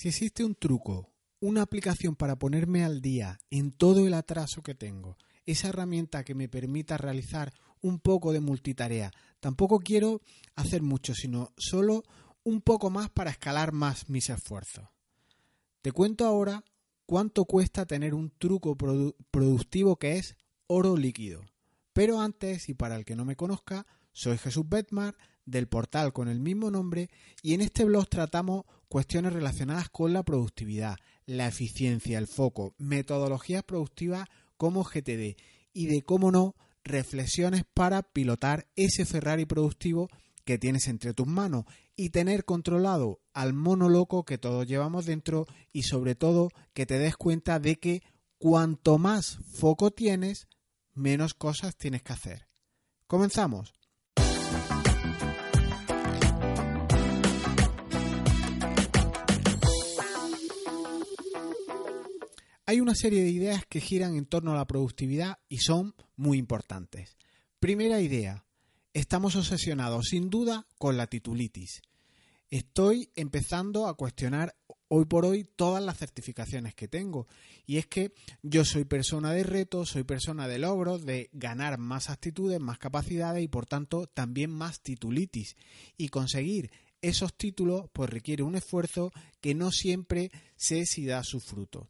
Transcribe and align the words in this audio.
Si 0.00 0.08
existe 0.08 0.44
un 0.44 0.54
truco 0.54 1.10
una 1.40 1.60
aplicación 1.60 2.16
para 2.16 2.38
ponerme 2.38 2.84
al 2.84 3.02
día 3.02 3.38
en 3.50 3.70
todo 3.70 4.06
el 4.06 4.14
atraso 4.14 4.62
que 4.62 4.74
tengo, 4.74 5.18
esa 5.44 5.68
herramienta 5.68 6.24
que 6.24 6.34
me 6.34 6.48
permita 6.48 6.96
realizar 6.96 7.52
un 7.82 7.98
poco 7.98 8.32
de 8.32 8.40
multitarea. 8.40 9.10
Tampoco 9.40 9.78
quiero 9.78 10.22
hacer 10.54 10.80
mucho, 10.80 11.14
sino 11.14 11.52
solo 11.58 12.02
un 12.44 12.62
poco 12.62 12.88
más 12.88 13.10
para 13.10 13.30
escalar 13.30 13.72
más 13.72 14.08
mis 14.08 14.30
esfuerzos. 14.30 14.88
Te 15.82 15.92
cuento 15.92 16.24
ahora 16.24 16.64
cuánto 17.04 17.44
cuesta 17.44 17.84
tener 17.84 18.14
un 18.14 18.30
truco 18.30 18.78
productivo 19.30 19.96
que 19.96 20.16
es 20.16 20.34
oro 20.66 20.96
líquido. 20.96 21.42
Pero 21.92 22.22
antes, 22.22 22.70
y 22.70 22.74
para 22.74 22.96
el 22.96 23.04
que 23.04 23.16
no 23.16 23.26
me 23.26 23.36
conozca, 23.36 23.86
soy 24.12 24.38
Jesús 24.38 24.66
Betmar 24.66 25.18
del 25.44 25.68
portal 25.68 26.14
con 26.14 26.28
el 26.28 26.40
mismo 26.40 26.70
nombre 26.70 27.10
y 27.42 27.52
en 27.52 27.60
este 27.60 27.84
blog 27.84 28.08
tratamos 28.08 28.64
cuestiones 28.90 29.32
relacionadas 29.32 29.88
con 29.88 30.12
la 30.12 30.24
productividad, 30.24 30.96
la 31.24 31.46
eficiencia, 31.46 32.18
el 32.18 32.26
foco, 32.26 32.74
metodologías 32.76 33.62
productivas 33.62 34.26
como 34.56 34.82
GTD 34.82 35.36
y 35.72 35.86
de 35.86 36.02
cómo 36.02 36.32
no, 36.32 36.56
reflexiones 36.82 37.62
para 37.72 38.02
pilotar 38.02 38.66
ese 38.74 39.06
Ferrari 39.06 39.46
productivo 39.46 40.08
que 40.44 40.58
tienes 40.58 40.88
entre 40.88 41.14
tus 41.14 41.28
manos 41.28 41.66
y 41.94 42.10
tener 42.10 42.44
controlado 42.44 43.20
al 43.32 43.52
mono 43.52 43.88
loco 43.88 44.24
que 44.24 44.38
todos 44.38 44.66
llevamos 44.66 45.06
dentro 45.06 45.46
y 45.72 45.84
sobre 45.84 46.16
todo 46.16 46.48
que 46.72 46.84
te 46.84 46.98
des 46.98 47.16
cuenta 47.16 47.60
de 47.60 47.78
que 47.78 48.02
cuanto 48.38 48.98
más 48.98 49.38
foco 49.52 49.92
tienes, 49.92 50.48
menos 50.94 51.34
cosas 51.34 51.76
tienes 51.76 52.02
que 52.02 52.12
hacer. 52.12 52.48
Comenzamos. 53.06 53.79
Hay 62.70 62.78
una 62.78 62.94
serie 62.94 63.24
de 63.24 63.30
ideas 63.30 63.64
que 63.68 63.80
giran 63.80 64.14
en 64.14 64.26
torno 64.26 64.52
a 64.52 64.56
la 64.56 64.64
productividad 64.64 65.40
y 65.48 65.58
son 65.58 65.92
muy 66.14 66.38
importantes. 66.38 67.16
Primera 67.58 68.00
idea, 68.00 68.44
estamos 68.94 69.34
obsesionados 69.34 70.06
sin 70.10 70.30
duda 70.30 70.68
con 70.78 70.96
la 70.96 71.08
titulitis. 71.08 71.82
Estoy 72.48 73.10
empezando 73.16 73.88
a 73.88 73.94
cuestionar 73.94 74.54
hoy 74.86 75.04
por 75.06 75.24
hoy 75.24 75.48
todas 75.56 75.82
las 75.82 75.98
certificaciones 75.98 76.76
que 76.76 76.86
tengo. 76.86 77.26
Y 77.66 77.78
es 77.78 77.88
que 77.88 78.12
yo 78.40 78.64
soy 78.64 78.84
persona 78.84 79.32
de 79.32 79.42
retos, 79.42 79.88
soy 79.88 80.04
persona 80.04 80.46
de 80.46 80.60
logros, 80.60 81.04
de 81.04 81.28
ganar 81.32 81.76
más 81.76 82.08
actitudes, 82.08 82.60
más 82.60 82.78
capacidades 82.78 83.42
y 83.42 83.48
por 83.48 83.66
tanto 83.66 84.06
también 84.06 84.52
más 84.52 84.80
titulitis. 84.80 85.56
Y 85.96 86.10
conseguir 86.10 86.70
esos 87.02 87.34
títulos 87.36 87.90
pues 87.92 88.10
requiere 88.10 88.44
un 88.44 88.54
esfuerzo 88.54 89.10
que 89.40 89.56
no 89.56 89.72
siempre 89.72 90.30
sé 90.54 90.86
si 90.86 91.04
da 91.04 91.24
su 91.24 91.40
fruto. 91.40 91.88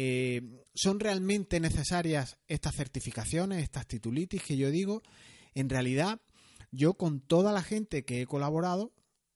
Eh, 0.00 0.42
¿Son 0.76 1.00
realmente 1.00 1.58
necesarias 1.58 2.38
estas 2.46 2.76
certificaciones, 2.76 3.64
estas 3.64 3.88
titulitis 3.88 4.44
que 4.44 4.56
yo 4.56 4.70
digo? 4.70 5.02
En 5.56 5.68
realidad, 5.68 6.20
yo 6.70 6.94
con 6.94 7.18
toda 7.18 7.52
la 7.52 7.64
gente 7.64 8.04
que 8.04 8.22
he 8.22 8.26
colaborado, 8.26 8.92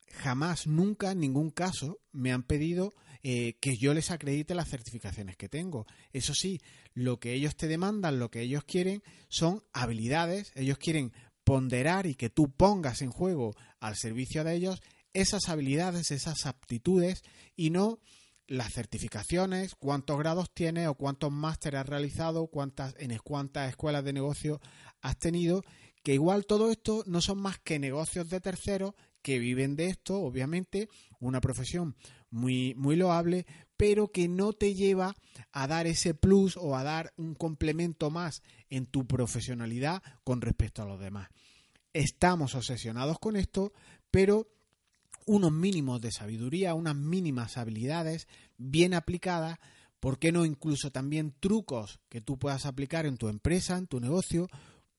jamás, 0.07 0.69
nunca, 0.69 1.11
en 1.11 1.19
ningún 1.19 1.51
caso, 1.51 1.99
me 2.13 2.31
han 2.31 2.45
pedido 2.45 2.95
eh, 3.25 3.55
que 3.61 3.77
yo 3.77 3.93
les 3.93 4.13
acredite 4.13 4.55
las 4.55 4.69
certificaciones 4.69 5.37
que 5.37 5.49
tengo. 5.49 5.85
Eso 6.13 6.33
sí, 6.33 6.61
lo 6.95 7.19
que 7.19 7.33
ellos 7.33 7.57
te 7.57 7.67
demandan, 7.67 8.21
lo 8.21 8.31
que 8.31 8.43
ellos 8.43 8.63
quieren, 8.63 9.03
son 9.29 9.65
habilidades. 9.73 10.53
Ellos 10.55 10.79
quieren 10.79 11.13
ponderar 11.43 12.07
y 12.07 12.15
que 12.15 12.31
tú 12.31 12.53
pongas 12.53 13.03
en 13.03 13.11
juego 13.11 13.57
al 13.81 13.97
servicio 13.97 14.45
de 14.45 14.55
ellos 14.55 14.81
esas 15.13 15.49
habilidades, 15.49 16.13
esas 16.13 16.47
aptitudes 16.47 17.25
y 17.57 17.71
no 17.71 17.99
las 18.53 18.75
certificaciones, 18.75 19.75
cuántos 19.75 20.19
grados 20.19 20.53
tienes 20.53 20.87
o 20.87 20.95
cuántos 20.95 21.33
másteres 21.33 21.81
has 21.81 21.89
realizado, 21.89 22.49
cuántas, 22.49 22.95
en 22.99 23.17
cuántas 23.25 23.71
escuelas 23.71 24.05
de 24.05 24.13
negocio 24.13 24.61
has 25.01 25.19
tenido, 25.19 25.63
que 26.03 26.13
igual 26.13 26.45
todo 26.45 26.71
esto 26.71 27.03
no 27.07 27.23
son 27.23 27.39
más 27.39 27.59
que 27.59 27.79
negocios 27.79 28.29
de 28.29 28.43
terceros 28.43 28.93
que 29.23 29.39
viven 29.39 29.75
de 29.75 29.87
esto, 29.87 30.21
obviamente, 30.21 30.91
una 31.19 31.41
profesión 31.41 31.97
muy, 32.29 32.75
muy 32.75 32.95
loable, 32.95 33.47
pero 33.79 34.09
que 34.09 34.29
no 34.29 34.53
te 34.53 34.75
lleva 34.75 35.15
a 35.51 35.67
dar 35.67 35.87
ese 35.87 36.13
plus 36.13 36.59
o 36.59 36.77
a 36.77 36.83
dar 36.83 37.15
un 37.17 37.35
complemento 37.35 38.11
más 38.11 38.43
en 38.69 38.85
tu 38.85 39.07
profesionalidad 39.07 40.03
con 40.25 40.43
respecto 40.43 40.83
a 40.83 40.87
los 40.87 41.01
demás. 41.01 41.31
Estamos 41.95 42.55
obsesionados 42.55 43.19
con 43.19 43.37
esto, 43.37 43.73
pero 44.11 44.47
unos 45.27 45.53
mínimos 45.53 46.01
de 46.01 46.13
sabiduría, 46.13 46.75
unas 46.75 46.97
mínimas 46.97 47.57
habilidades 47.57 48.29
bien 48.57 48.95
aplicadas, 48.95 49.59
¿por 50.01 50.19
qué 50.19 50.33
no 50.33 50.45
incluso 50.45 50.91
también 50.91 51.35
trucos 51.39 52.01
que 52.09 52.21
tú 52.21 52.39
puedas 52.39 52.67
aplicar 52.67 53.07
en 53.07 53.17
tu 53.17 53.29
empresa, 53.29 53.77
en 53.77 53.87
tu 53.87 54.01
negocio, 54.01 54.49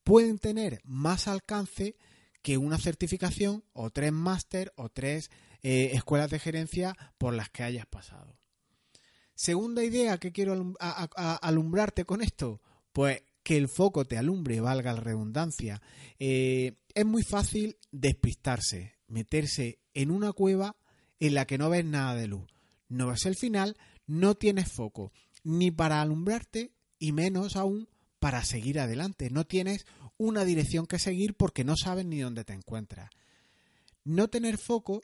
pueden 0.04 0.40
tener 0.40 0.82
más 0.84 1.28
alcance 1.28 1.96
que 2.42 2.58
una 2.58 2.78
certificación 2.78 3.64
o 3.74 3.90
tres 3.90 4.12
máster 4.12 4.74
o 4.76 4.90
tres 4.90 5.32
eh, 5.62 5.92
escuelas 5.94 6.30
de 6.30 6.40
gerencia 6.40 6.96
por 7.18 7.34
las 7.34 7.50
que 7.50 7.64
hayas 7.64 7.86
pasado. 7.86 8.38
Segunda 9.34 9.84
idea 9.84 10.18
que 10.20 10.32
quiero 10.32 10.76
alumbrarte 10.80 12.06
con 12.06 12.22
esto, 12.22 12.62
pues 12.92 13.24
que 13.44 13.58
el 13.58 13.68
foco 13.68 14.06
te 14.06 14.18
alumbre, 14.18 14.62
valga 14.62 14.94
la 14.94 15.02
redundancia. 15.02 15.82
Eh, 16.20 16.78
es 16.94 17.06
muy 17.06 17.24
fácil 17.24 17.78
despistarse, 17.92 18.94
meterse 19.13 19.79
en 19.94 20.12
una 20.12 20.34
cueva 20.34 20.75
en 21.19 21.35
la 21.35 21.46
que 21.46 21.57
no 21.57 21.69
ves 21.69 21.85
nada 21.85 22.16
de 22.16 22.28
luz. 22.28 22.50
No 22.90 23.07
ves 23.07 23.25
el 23.25 23.35
final, 23.35 23.78
no 24.07 24.35
tienes 24.35 24.72
foco, 24.72 25.13
ni 25.44 25.72
para 25.72 26.01
alumbrarte 26.01 26.72
y 27.00 27.12
menos 27.12 27.56
aún 27.56 27.88
para 28.19 28.44
seguir 28.44 28.79
adelante. 28.79 29.29
No 29.29 29.46
tienes 29.46 29.85
una 30.18 30.46
dirección 30.46 30.88
que 30.88 31.00
seguir 31.00 31.35
porque 31.35 31.63
no 31.63 31.75
sabes 31.78 32.06
ni 32.06 32.19
dónde 32.19 32.44
te 32.44 32.53
encuentras. 32.53 33.09
No 34.03 34.29
tener 34.29 34.57
foco 34.57 35.01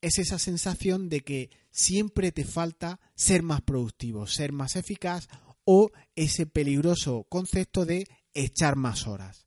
es 0.00 0.18
esa 0.18 0.38
sensación 0.38 1.08
de 1.08 1.20
que 1.20 1.50
siempre 1.70 2.32
te 2.32 2.44
falta 2.44 3.00
ser 3.14 3.42
más 3.42 3.60
productivo, 3.60 4.26
ser 4.26 4.52
más 4.52 4.76
eficaz 4.76 5.28
o 5.64 5.92
ese 6.16 6.46
peligroso 6.46 7.24
concepto 7.28 7.84
de 7.84 8.08
echar 8.34 8.76
más 8.76 9.06
horas. 9.06 9.46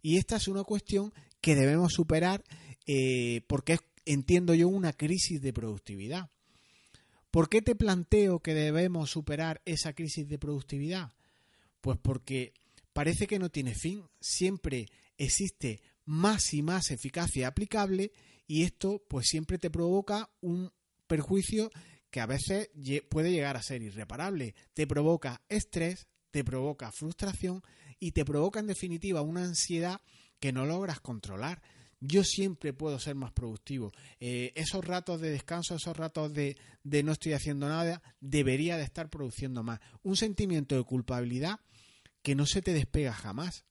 Y 0.00 0.16
esta 0.16 0.36
es 0.36 0.48
una 0.48 0.64
cuestión 0.64 1.12
que 1.40 1.56
debemos 1.56 1.92
superar 1.92 2.42
eh, 2.86 3.42
porque 3.46 3.74
es 3.74 3.80
entiendo 4.04 4.54
yo, 4.54 4.68
una 4.68 4.92
crisis 4.92 5.40
de 5.40 5.52
productividad. 5.52 6.30
¿Por 7.30 7.48
qué 7.48 7.62
te 7.62 7.74
planteo 7.74 8.40
que 8.40 8.54
debemos 8.54 9.10
superar 9.10 9.62
esa 9.64 9.94
crisis 9.94 10.28
de 10.28 10.38
productividad? 10.38 11.12
Pues 11.80 11.98
porque 11.98 12.52
parece 12.92 13.26
que 13.26 13.38
no 13.38 13.50
tiene 13.50 13.74
fin, 13.74 14.04
siempre 14.20 14.88
existe 15.16 15.80
más 16.04 16.52
y 16.52 16.62
más 16.62 16.90
eficacia 16.90 17.48
aplicable 17.48 18.12
y 18.46 18.64
esto 18.64 19.02
pues 19.08 19.28
siempre 19.28 19.58
te 19.58 19.70
provoca 19.70 20.30
un 20.40 20.72
perjuicio 21.06 21.70
que 22.10 22.20
a 22.20 22.26
veces 22.26 22.68
puede 23.08 23.32
llegar 23.32 23.56
a 23.56 23.62
ser 23.62 23.82
irreparable. 23.82 24.54
Te 24.74 24.86
provoca 24.86 25.40
estrés, 25.48 26.06
te 26.30 26.44
provoca 26.44 26.92
frustración 26.92 27.62
y 27.98 28.12
te 28.12 28.24
provoca 28.24 28.60
en 28.60 28.66
definitiva 28.66 29.22
una 29.22 29.44
ansiedad 29.44 30.02
que 30.38 30.52
no 30.52 30.66
logras 30.66 31.00
controlar 31.00 31.62
yo 32.04 32.24
siempre 32.24 32.72
puedo 32.72 32.98
ser 32.98 33.14
más 33.14 33.32
productivo. 33.32 33.92
Eh, 34.18 34.52
esos 34.56 34.84
ratos 34.84 35.20
de 35.20 35.30
descanso, 35.30 35.76
esos 35.76 35.96
ratos 35.96 36.34
de, 36.34 36.56
de 36.82 37.02
no 37.04 37.12
estoy 37.12 37.32
haciendo 37.32 37.68
nada, 37.68 38.02
debería 38.20 38.76
de 38.76 38.82
estar 38.82 39.08
produciendo 39.08 39.62
más. 39.62 39.80
Un 40.02 40.16
sentimiento 40.16 40.76
de 40.76 40.82
culpabilidad 40.82 41.60
que 42.22 42.34
no 42.34 42.44
se 42.44 42.60
te 42.60 42.72
despega 42.72 43.12
jamás. 43.12 43.64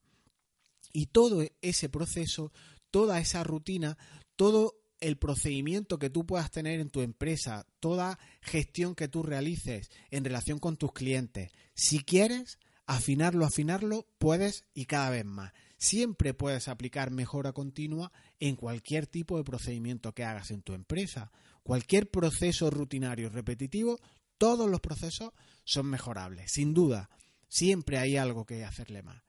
Y 0.94 1.08
todo 1.08 1.46
ese 1.62 1.90
proceso, 1.90 2.54
toda 2.90 3.20
esa 3.20 3.44
rutina, 3.44 3.98
todo 4.38 4.82
el 5.02 5.18
procedimiento 5.18 6.00
que 6.00 6.10
tú 6.10 6.26
puedas 6.26 6.52
tener 6.52 6.80
en 6.80 6.90
tu 6.90 7.02
empresa, 7.02 7.68
toda 7.82 8.18
gestión 8.42 8.96
que 8.96 9.10
tú 9.10 9.24
realices 9.24 9.90
en 10.10 10.24
relación 10.24 10.60
con 10.60 10.78
tus 10.78 10.94
clientes, 10.94 11.52
si 11.74 12.00
quieres 12.00 12.60
afinarlo, 12.86 13.46
afinarlo, 13.46 14.08
puedes 14.20 14.66
y 14.74 14.86
cada 14.86 15.10
vez 15.10 15.26
más. 15.26 15.52
Siempre 15.82 16.36
puedes 16.36 16.68
aplicar 16.68 17.10
mejora 17.10 17.54
continua 17.54 18.12
en 18.40 18.56
cualquier 18.56 19.08
tipo 19.08 19.38
de 19.38 19.44
procedimiento 19.44 20.14
que 20.14 20.24
hagas 20.24 20.52
en 20.52 20.62
tu 20.62 20.74
empresa 20.74 21.32
cualquier 21.64 22.08
proceso 22.08 22.70
rutinario 22.70 23.30
repetitivo, 23.30 24.00
todos 24.38 24.70
los 24.70 24.80
procesos 24.80 25.32
son 25.64 25.88
mejorables, 25.88 26.52
sin 26.52 26.76
duda. 26.76 27.10
Siempre 27.48 27.98
hay 27.98 28.16
algo 28.16 28.46
que 28.46 28.64
hacerle 28.64 29.02
más. 29.02 29.24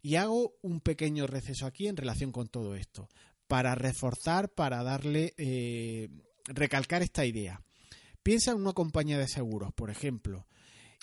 Y 0.00 0.16
hago 0.16 0.54
un 0.62 0.80
pequeño 0.80 1.26
receso 1.26 1.66
aquí 1.66 1.86
en 1.86 1.98
relación 1.98 2.32
con 2.32 2.48
todo 2.48 2.76
esto, 2.76 3.10
para 3.46 3.74
reforzar, 3.74 4.54
para 4.54 4.82
darle, 4.82 5.34
eh, 5.36 6.08
recalcar 6.46 7.02
esta 7.02 7.26
idea. 7.26 7.62
Piensa 8.22 8.52
en 8.52 8.62
una 8.62 8.72
compañía 8.72 9.18
de 9.18 9.28
seguros, 9.28 9.74
por 9.74 9.90
ejemplo, 9.90 10.46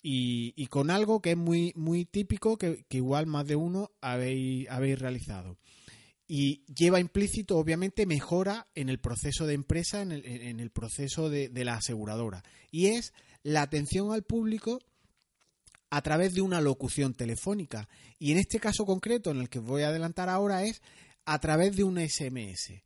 y, 0.01 0.65
con 0.67 0.89
algo 0.89 1.21
que 1.21 1.31
es 1.31 1.37
muy, 1.37 1.73
muy 1.75 2.05
típico, 2.05 2.57
que, 2.57 2.85
igual 2.89 3.27
más 3.27 3.45
de 3.45 3.55
uno 3.55 3.91
habéis, 4.01 4.67
habéis 4.69 4.99
realizado. 4.99 5.57
Y 6.27 6.63
lleva 6.73 6.99
implícito, 6.99 7.57
obviamente, 7.57 8.05
mejora 8.05 8.67
en 8.73 8.89
el 8.89 8.99
proceso 8.99 9.45
de 9.45 9.53
empresa, 9.53 10.01
en 10.01 10.11
el, 10.11 10.71
proceso 10.71 11.29
de, 11.29 11.49
de 11.49 11.65
la 11.65 11.75
aseguradora. 11.75 12.43
Y 12.71 12.87
es 12.87 13.13
la 13.43 13.61
atención 13.61 14.11
al 14.11 14.23
público 14.23 14.79
a 15.89 16.01
través 16.01 16.33
de 16.33 16.41
una 16.41 16.61
locución 16.61 17.13
telefónica. 17.13 17.89
Y 18.17 18.31
en 18.31 18.37
este 18.37 18.59
caso 18.59 18.85
concreto, 18.85 19.29
en 19.29 19.37
el 19.37 19.49
que 19.49 19.59
voy 19.59 19.83
a 19.83 19.89
adelantar 19.89 20.29
ahora, 20.29 20.63
es 20.63 20.81
a 21.25 21.39
través 21.39 21.75
de 21.75 21.83
un 21.83 21.97
SMS. 21.99 22.81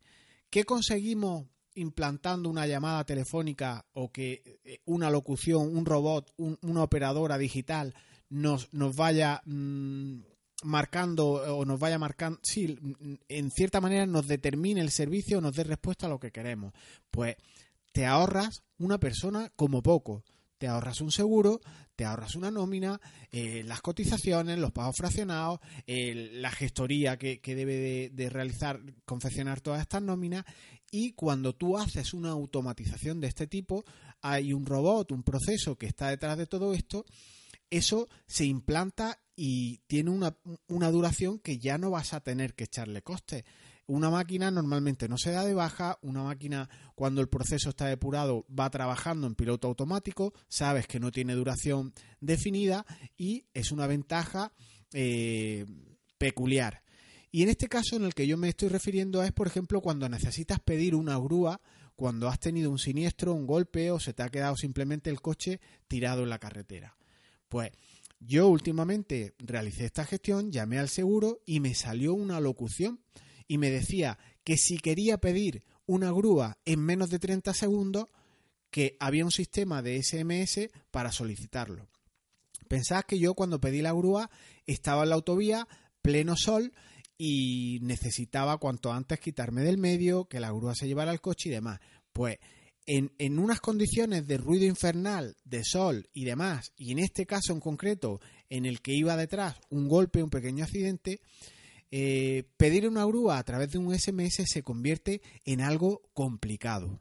¿Qué 0.50 0.64
conseguimos 0.64 1.46
implantando 1.76 2.50
una 2.50 2.66
llamada 2.66 3.04
telefónica 3.04 3.86
o 3.92 4.10
que 4.10 4.60
eh, 4.64 4.80
una 4.86 5.10
locución, 5.10 5.76
un 5.76 5.86
robot, 5.86 6.32
una 6.36 6.82
operadora 6.82 7.38
digital 7.38 7.94
nos, 8.28 8.72
nos 8.72 8.96
vaya 8.96 9.42
mm, 9.44 10.18
marcando 10.64 11.26
o 11.56 11.64
nos 11.64 11.78
vaya 11.78 11.98
marcando, 11.98 12.40
sí, 12.42 12.78
en 13.28 13.50
cierta 13.50 13.80
manera 13.80 14.06
nos 14.06 14.26
determine 14.26 14.80
el 14.80 14.90
servicio 14.90 15.40
nos 15.40 15.54
dé 15.54 15.64
respuesta 15.64 16.06
a 16.06 16.10
lo 16.10 16.18
que 16.18 16.32
queremos. 16.32 16.72
Pues 17.10 17.36
te 17.92 18.06
ahorras 18.06 18.62
una 18.78 18.98
persona 18.98 19.50
como 19.56 19.82
poco 19.82 20.24
te 20.58 20.68
ahorras 20.68 21.00
un 21.00 21.10
seguro, 21.10 21.60
te 21.94 22.04
ahorras 22.04 22.34
una 22.34 22.50
nómina, 22.50 23.00
eh, 23.30 23.62
las 23.64 23.80
cotizaciones, 23.80 24.58
los 24.58 24.72
pagos 24.72 24.96
fraccionados, 24.96 25.60
la 25.86 26.50
gestoría 26.50 27.16
que, 27.18 27.40
debe 27.42 28.10
de, 28.12 28.30
realizar, 28.30 28.80
confeccionar 29.04 29.60
todas 29.60 29.80
estas 29.80 30.02
nóminas 30.02 30.44
y 30.90 31.12
cuando 31.12 31.54
tú 31.54 31.76
haces 31.76 32.14
una 32.14 32.30
automatización 32.30 33.20
de 33.20 33.28
este 33.28 33.46
tipo, 33.46 33.84
hay 34.20 34.52
un 34.52 34.66
robot, 34.66 35.12
un 35.12 35.22
proceso 35.22 35.76
que 35.76 35.86
está 35.86 36.08
detrás 36.08 36.38
de 36.38 36.46
todo 36.46 36.72
esto, 36.72 37.04
eso 37.70 38.08
se 38.26 38.44
implanta 38.44 39.18
y 39.34 39.78
tiene 39.86 40.10
una, 40.10 40.36
una 40.68 40.90
duración 40.90 41.38
que 41.38 41.58
ya 41.58 41.78
no 41.78 41.90
vas 41.90 42.12
a 42.12 42.20
tener 42.20 42.54
que 42.54 42.64
echarle 42.64 43.02
coste. 43.02 43.44
Una 43.88 44.10
máquina 44.10 44.50
normalmente 44.50 45.08
no 45.08 45.16
se 45.16 45.30
da 45.30 45.44
de 45.44 45.54
baja, 45.54 45.98
una 46.02 46.24
máquina 46.24 46.68
cuando 46.96 47.20
el 47.20 47.28
proceso 47.28 47.70
está 47.70 47.86
depurado 47.86 48.44
va 48.48 48.68
trabajando 48.68 49.28
en 49.28 49.36
piloto 49.36 49.68
automático, 49.68 50.34
sabes 50.48 50.88
que 50.88 50.98
no 50.98 51.12
tiene 51.12 51.34
duración 51.34 51.94
definida 52.20 52.84
y 53.16 53.44
es 53.54 53.70
una 53.70 53.86
ventaja 53.86 54.52
eh, 54.92 55.66
peculiar. 56.18 56.82
Y 57.30 57.42
en 57.42 57.48
este 57.48 57.68
caso 57.68 57.96
en 57.96 58.04
el 58.04 58.14
que 58.14 58.26
yo 58.26 58.36
me 58.36 58.48
estoy 58.48 58.70
refiriendo 58.70 59.22
es, 59.22 59.30
por 59.30 59.46
ejemplo, 59.46 59.80
cuando 59.80 60.08
necesitas 60.08 60.58
pedir 60.58 60.94
una 60.94 61.16
grúa, 61.18 61.60
cuando 61.94 62.28
has 62.28 62.40
tenido 62.40 62.70
un 62.70 62.78
siniestro, 62.78 63.34
un 63.34 63.46
golpe 63.46 63.90
o 63.90 64.00
se 64.00 64.14
te 64.14 64.22
ha 64.22 64.30
quedado 64.30 64.56
simplemente 64.56 65.10
el 65.10 65.20
coche 65.20 65.60
tirado 65.86 66.24
en 66.24 66.30
la 66.30 66.38
carretera. 66.38 66.96
Pues 67.48 67.70
yo 68.18 68.48
últimamente 68.48 69.34
realicé 69.38 69.84
esta 69.84 70.04
gestión, 70.04 70.50
llamé 70.50 70.78
al 70.78 70.88
seguro 70.88 71.42
y 71.46 71.60
me 71.60 71.74
salió 71.74 72.14
una 72.14 72.40
locución 72.40 73.00
y 73.48 73.58
me 73.58 73.70
decía 73.70 74.18
que 74.44 74.56
si 74.56 74.78
quería 74.78 75.18
pedir 75.18 75.64
una 75.86 76.10
grúa 76.10 76.58
en 76.64 76.80
menos 76.80 77.10
de 77.10 77.18
30 77.18 77.54
segundos, 77.54 78.08
que 78.70 78.96
había 79.00 79.24
un 79.24 79.30
sistema 79.30 79.82
de 79.82 80.02
SMS 80.02 80.68
para 80.90 81.12
solicitarlo. 81.12 81.88
Pensad 82.68 83.04
que 83.04 83.18
yo 83.18 83.34
cuando 83.34 83.60
pedí 83.60 83.80
la 83.80 83.92
grúa 83.92 84.30
estaba 84.66 85.04
en 85.04 85.10
la 85.10 85.14
autovía, 85.14 85.68
pleno 86.02 86.36
sol, 86.36 86.72
y 87.18 87.78
necesitaba 87.82 88.58
cuanto 88.58 88.92
antes 88.92 89.20
quitarme 89.20 89.62
del 89.62 89.78
medio, 89.78 90.26
que 90.26 90.40
la 90.40 90.50
grúa 90.50 90.74
se 90.74 90.86
llevara 90.86 91.10
al 91.10 91.20
coche 91.20 91.48
y 91.48 91.52
demás. 91.52 91.80
Pues 92.12 92.38
en, 92.84 93.12
en, 93.18 93.38
unas 93.38 93.60
condiciones 93.60 94.26
de 94.26 94.36
ruido 94.36 94.66
infernal, 94.66 95.36
de 95.44 95.64
sol 95.64 96.08
y 96.12 96.24
demás, 96.24 96.72
y 96.76 96.92
en 96.92 96.98
este 96.98 97.26
caso 97.26 97.52
en 97.52 97.60
concreto, 97.60 98.20
en 98.50 98.66
el 98.66 98.80
que 98.80 98.92
iba 98.92 99.16
detrás 99.16 99.56
un 99.70 99.88
golpe, 99.88 100.22
un 100.22 100.30
pequeño 100.30 100.64
accidente, 100.64 101.20
eh, 101.90 102.44
pedir 102.56 102.88
una 102.88 103.04
grúa 103.04 103.38
a 103.38 103.44
través 103.44 103.70
de 103.70 103.78
un 103.78 103.96
SMS 103.96 104.42
se 104.46 104.62
convierte 104.62 105.22
en 105.44 105.60
algo 105.60 106.02
complicado. 106.14 107.00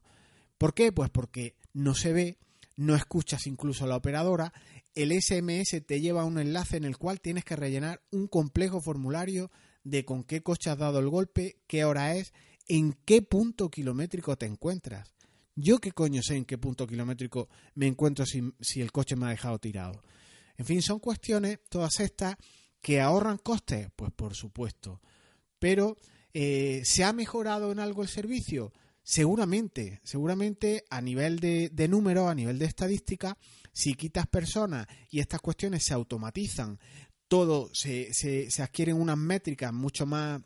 ¿Por 0.57 0.73
qué? 0.73 0.91
Pues 0.91 1.09
porque 1.09 1.55
no 1.73 1.95
se 1.95 2.13
ve, 2.13 2.37
no 2.77 2.95
escuchas 2.95 3.47
incluso 3.47 3.85
a 3.85 3.87
la 3.87 3.97
operadora, 3.97 4.53
el 4.93 5.11
SMS 5.11 5.85
te 5.85 5.99
lleva 5.99 6.21
a 6.21 6.25
un 6.25 6.39
enlace 6.39 6.77
en 6.77 6.85
el 6.85 6.97
cual 6.97 7.19
tienes 7.19 7.43
que 7.43 7.55
rellenar 7.55 8.01
un 8.11 8.27
complejo 8.27 8.81
formulario 8.81 9.51
de 9.83 10.05
con 10.05 10.23
qué 10.23 10.41
coche 10.41 10.69
has 10.69 10.77
dado 10.77 10.99
el 10.99 11.09
golpe, 11.09 11.57
qué 11.67 11.83
hora 11.83 12.15
es, 12.15 12.33
en 12.67 12.93
qué 13.05 13.21
punto 13.21 13.69
kilométrico 13.69 14.37
te 14.37 14.45
encuentras. 14.45 15.13
Yo 15.55 15.79
qué 15.79 15.91
coño 15.91 16.21
sé 16.21 16.35
en 16.35 16.45
qué 16.45 16.57
punto 16.57 16.87
kilométrico 16.87 17.49
me 17.75 17.87
encuentro 17.87 18.25
si, 18.25 18.41
si 18.59 18.81
el 18.81 18.91
coche 18.91 19.15
me 19.15 19.25
ha 19.25 19.29
dejado 19.29 19.59
tirado. 19.59 20.01
En 20.57 20.65
fin, 20.65 20.81
son 20.81 20.99
cuestiones, 20.99 21.59
todas 21.69 21.99
estas, 21.99 22.35
¿Que 22.85 23.01
ahorran 23.01 23.39
costes? 23.39 23.87
Pues 23.95 24.11
por 24.11 24.35
supuesto. 24.35 25.01
Pero 25.57 25.97
eh, 26.35 26.83
¿se 26.85 27.03
ha 27.03 27.13
mejorado 27.13 27.71
en 27.71 27.79
algo 27.79 28.03
el 28.03 28.07
servicio? 28.07 28.73
Seguramente, 29.01 30.01
seguramente 30.03 30.85
a 30.91 31.01
nivel 31.01 31.39
de, 31.39 31.69
de 31.69 31.87
números, 31.87 32.29
a 32.29 32.35
nivel 32.35 32.59
de 32.59 32.65
estadística, 32.65 33.39
si 33.73 33.95
quitas 33.95 34.27
personas 34.27 34.85
y 35.09 35.19
estas 35.19 35.41
cuestiones 35.41 35.83
se 35.83 35.95
automatizan, 35.95 36.79
todo 37.27 37.73
se, 37.73 38.13
se, 38.13 38.51
se 38.51 38.61
adquieren 38.61 39.01
unas 39.01 39.17
métricas 39.17 39.73
mucho 39.73 40.05
más 40.05 40.43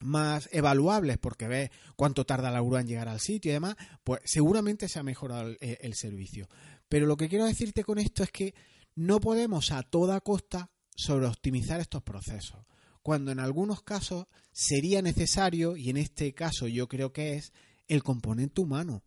más 0.00 0.48
evaluables 0.50 1.18
porque 1.18 1.46
ves 1.46 1.70
cuánto 1.94 2.26
tarda 2.26 2.50
la 2.50 2.62
grúa 2.62 2.80
en 2.80 2.88
llegar 2.88 3.08
al 3.08 3.20
sitio 3.20 3.50
y 3.50 3.52
demás, 3.52 3.76
pues 4.02 4.22
seguramente 4.24 4.88
se 4.88 4.98
ha 4.98 5.04
mejorado 5.04 5.54
el, 5.60 5.94
servicio. 5.94 6.48
Pero 6.88 7.06
lo 7.06 7.16
que 7.16 7.28
quiero 7.28 7.44
decirte 7.44 7.84
con 7.84 8.00
esto 8.00 8.24
es 8.24 8.32
que 8.32 8.54
no 8.96 9.20
podemos 9.20 9.70
a 9.70 9.84
toda 9.84 10.20
costa 10.20 10.72
sobre 10.94 11.26
optimizar 11.26 11.80
estos 11.80 12.02
procesos, 12.02 12.64
cuando 13.02 13.32
en 13.32 13.40
algunos 13.40 13.82
casos 13.82 14.26
sería 14.52 15.02
necesario, 15.02 15.76
y 15.76 15.90
en 15.90 15.96
este 15.96 16.34
caso 16.34 16.66
yo 16.68 16.88
creo 16.88 17.12
que 17.12 17.34
es, 17.34 17.52
el 17.90 18.04
componente 18.04 18.60
humano. 18.60 19.02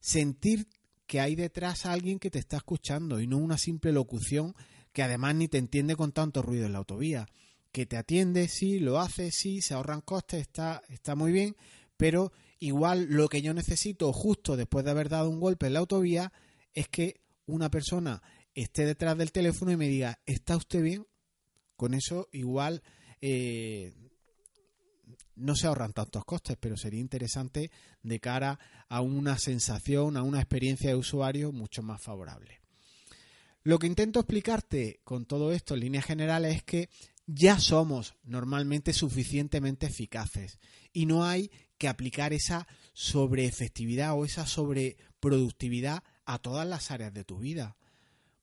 Sentir 0.00 0.68
que 1.06 1.20
hay 1.20 1.36
detrás 1.36 1.86
a 1.86 1.92
alguien 1.92 2.18
que 2.18 2.30
te 2.30 2.40
está 2.40 2.56
escuchando 2.56 3.20
y 3.20 3.26
no 3.26 3.38
una 3.38 3.58
simple 3.58 3.92
locución 3.92 4.54
que 4.92 5.04
además 5.04 5.36
ni 5.36 5.46
te 5.46 5.58
entiende 5.58 5.94
con 5.94 6.10
tanto 6.10 6.42
ruido 6.42 6.66
en 6.66 6.72
la 6.72 6.78
autovía. 6.78 7.28
Que 7.70 7.86
te 7.86 7.96
atiende, 7.96 8.48
sí, 8.48 8.80
lo 8.80 8.98
hace, 8.98 9.30
sí, 9.30 9.62
se 9.62 9.74
ahorran 9.74 10.00
costes, 10.00 10.40
está, 10.40 10.82
está 10.88 11.14
muy 11.14 11.30
bien, 11.30 11.54
pero 11.96 12.32
igual 12.58 13.06
lo 13.08 13.28
que 13.28 13.40
yo 13.40 13.54
necesito 13.54 14.12
justo 14.12 14.56
después 14.56 14.84
de 14.84 14.90
haber 14.90 15.08
dado 15.08 15.30
un 15.30 15.38
golpe 15.38 15.66
en 15.66 15.74
la 15.74 15.78
autovía 15.78 16.32
es 16.74 16.88
que 16.88 17.20
una 17.46 17.70
persona 17.70 18.22
esté 18.54 18.86
detrás 18.86 19.16
del 19.16 19.32
teléfono 19.32 19.70
y 19.70 19.76
me 19.76 19.88
diga, 19.88 20.18
¿está 20.26 20.56
usted 20.56 20.82
bien? 20.82 21.06
Con 21.76 21.94
eso 21.94 22.28
igual 22.32 22.82
eh, 23.20 23.92
no 25.36 25.54
se 25.54 25.66
ahorran 25.66 25.92
tantos 25.92 26.24
costes, 26.24 26.56
pero 26.58 26.76
sería 26.76 27.00
interesante 27.00 27.70
de 28.02 28.20
cara 28.20 28.58
a 28.88 29.00
una 29.00 29.38
sensación, 29.38 30.16
a 30.16 30.22
una 30.22 30.40
experiencia 30.40 30.90
de 30.90 30.96
usuario 30.96 31.52
mucho 31.52 31.82
más 31.82 32.02
favorable. 32.02 32.60
Lo 33.62 33.78
que 33.78 33.86
intento 33.86 34.20
explicarte 34.20 35.00
con 35.04 35.26
todo 35.26 35.52
esto 35.52 35.74
en 35.74 35.80
líneas 35.80 36.04
generales 36.04 36.56
es 36.56 36.62
que 36.62 36.88
ya 37.26 37.60
somos 37.60 38.14
normalmente 38.24 38.92
suficientemente 38.92 39.86
eficaces 39.86 40.58
y 40.92 41.06
no 41.06 41.24
hay 41.24 41.50
que 41.76 41.88
aplicar 41.88 42.32
esa 42.32 42.66
sobreefectividad 42.94 44.18
o 44.18 44.24
esa 44.24 44.46
sobreproductividad 44.46 46.02
a 46.24 46.38
todas 46.38 46.66
las 46.66 46.90
áreas 46.90 47.12
de 47.12 47.24
tu 47.24 47.38
vida. 47.38 47.76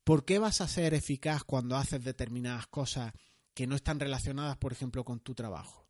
¿Por 0.05 0.23
qué 0.23 0.37
vas 0.37 0.61
a 0.61 0.67
ser 0.67 0.93
eficaz 0.93 1.43
cuando 1.43 1.75
haces 1.75 2.03
determinadas 2.03 2.67
cosas 2.67 3.11
que 3.55 3.65
no 3.65 3.75
están 3.75 3.99
relacionadas, 3.99 4.55
por 4.55 4.71
ejemplo, 4.71 5.03
con 5.03 5.19
tu 5.19 5.33
trabajo? 5.33 5.87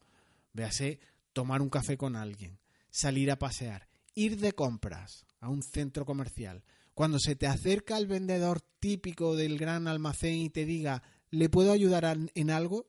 Véase 0.54 1.02
tomar 1.34 1.62
un 1.62 1.68
café 1.68 1.98
con 1.98 2.16
alguien, 2.16 2.58
salir 2.90 3.30
a 3.30 3.38
pasear, 3.38 3.90
ir 4.14 4.40
de 4.40 4.54
compras 4.54 5.26
a 5.42 5.50
un 5.50 5.62
centro 5.62 6.06
comercial. 6.06 6.64
Cuando 6.94 7.20
se 7.20 7.36
te 7.36 7.46
acerca 7.46 7.98
el 7.98 8.08
vendedor 8.08 8.62
típico 8.80 9.36
del 9.36 9.58
gran 9.58 9.86
almacén 9.86 10.38
y 10.38 10.50
te 10.50 10.64
diga, 10.64 11.04
¿le 11.30 11.50
puedo 11.50 11.74
ayudar 11.74 12.18
en 12.34 12.50
algo? 12.52 12.88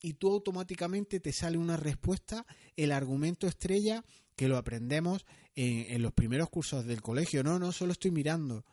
Y 0.00 0.14
tú 0.14 0.30
automáticamente 0.30 1.18
te 1.18 1.32
sale 1.32 1.58
una 1.58 1.78
respuesta, 1.78 2.46
el 2.76 2.92
argumento 2.92 3.48
estrella 3.48 4.04
que 4.36 4.46
lo 4.46 4.56
aprendemos 4.56 5.26
en, 5.56 5.92
en 5.92 6.00
los 6.00 6.12
primeros 6.12 6.48
cursos 6.48 6.86
del 6.86 7.02
colegio. 7.02 7.42
No, 7.42 7.58
no, 7.58 7.72
solo 7.72 7.90
estoy 7.90 8.12
mirando 8.12 8.64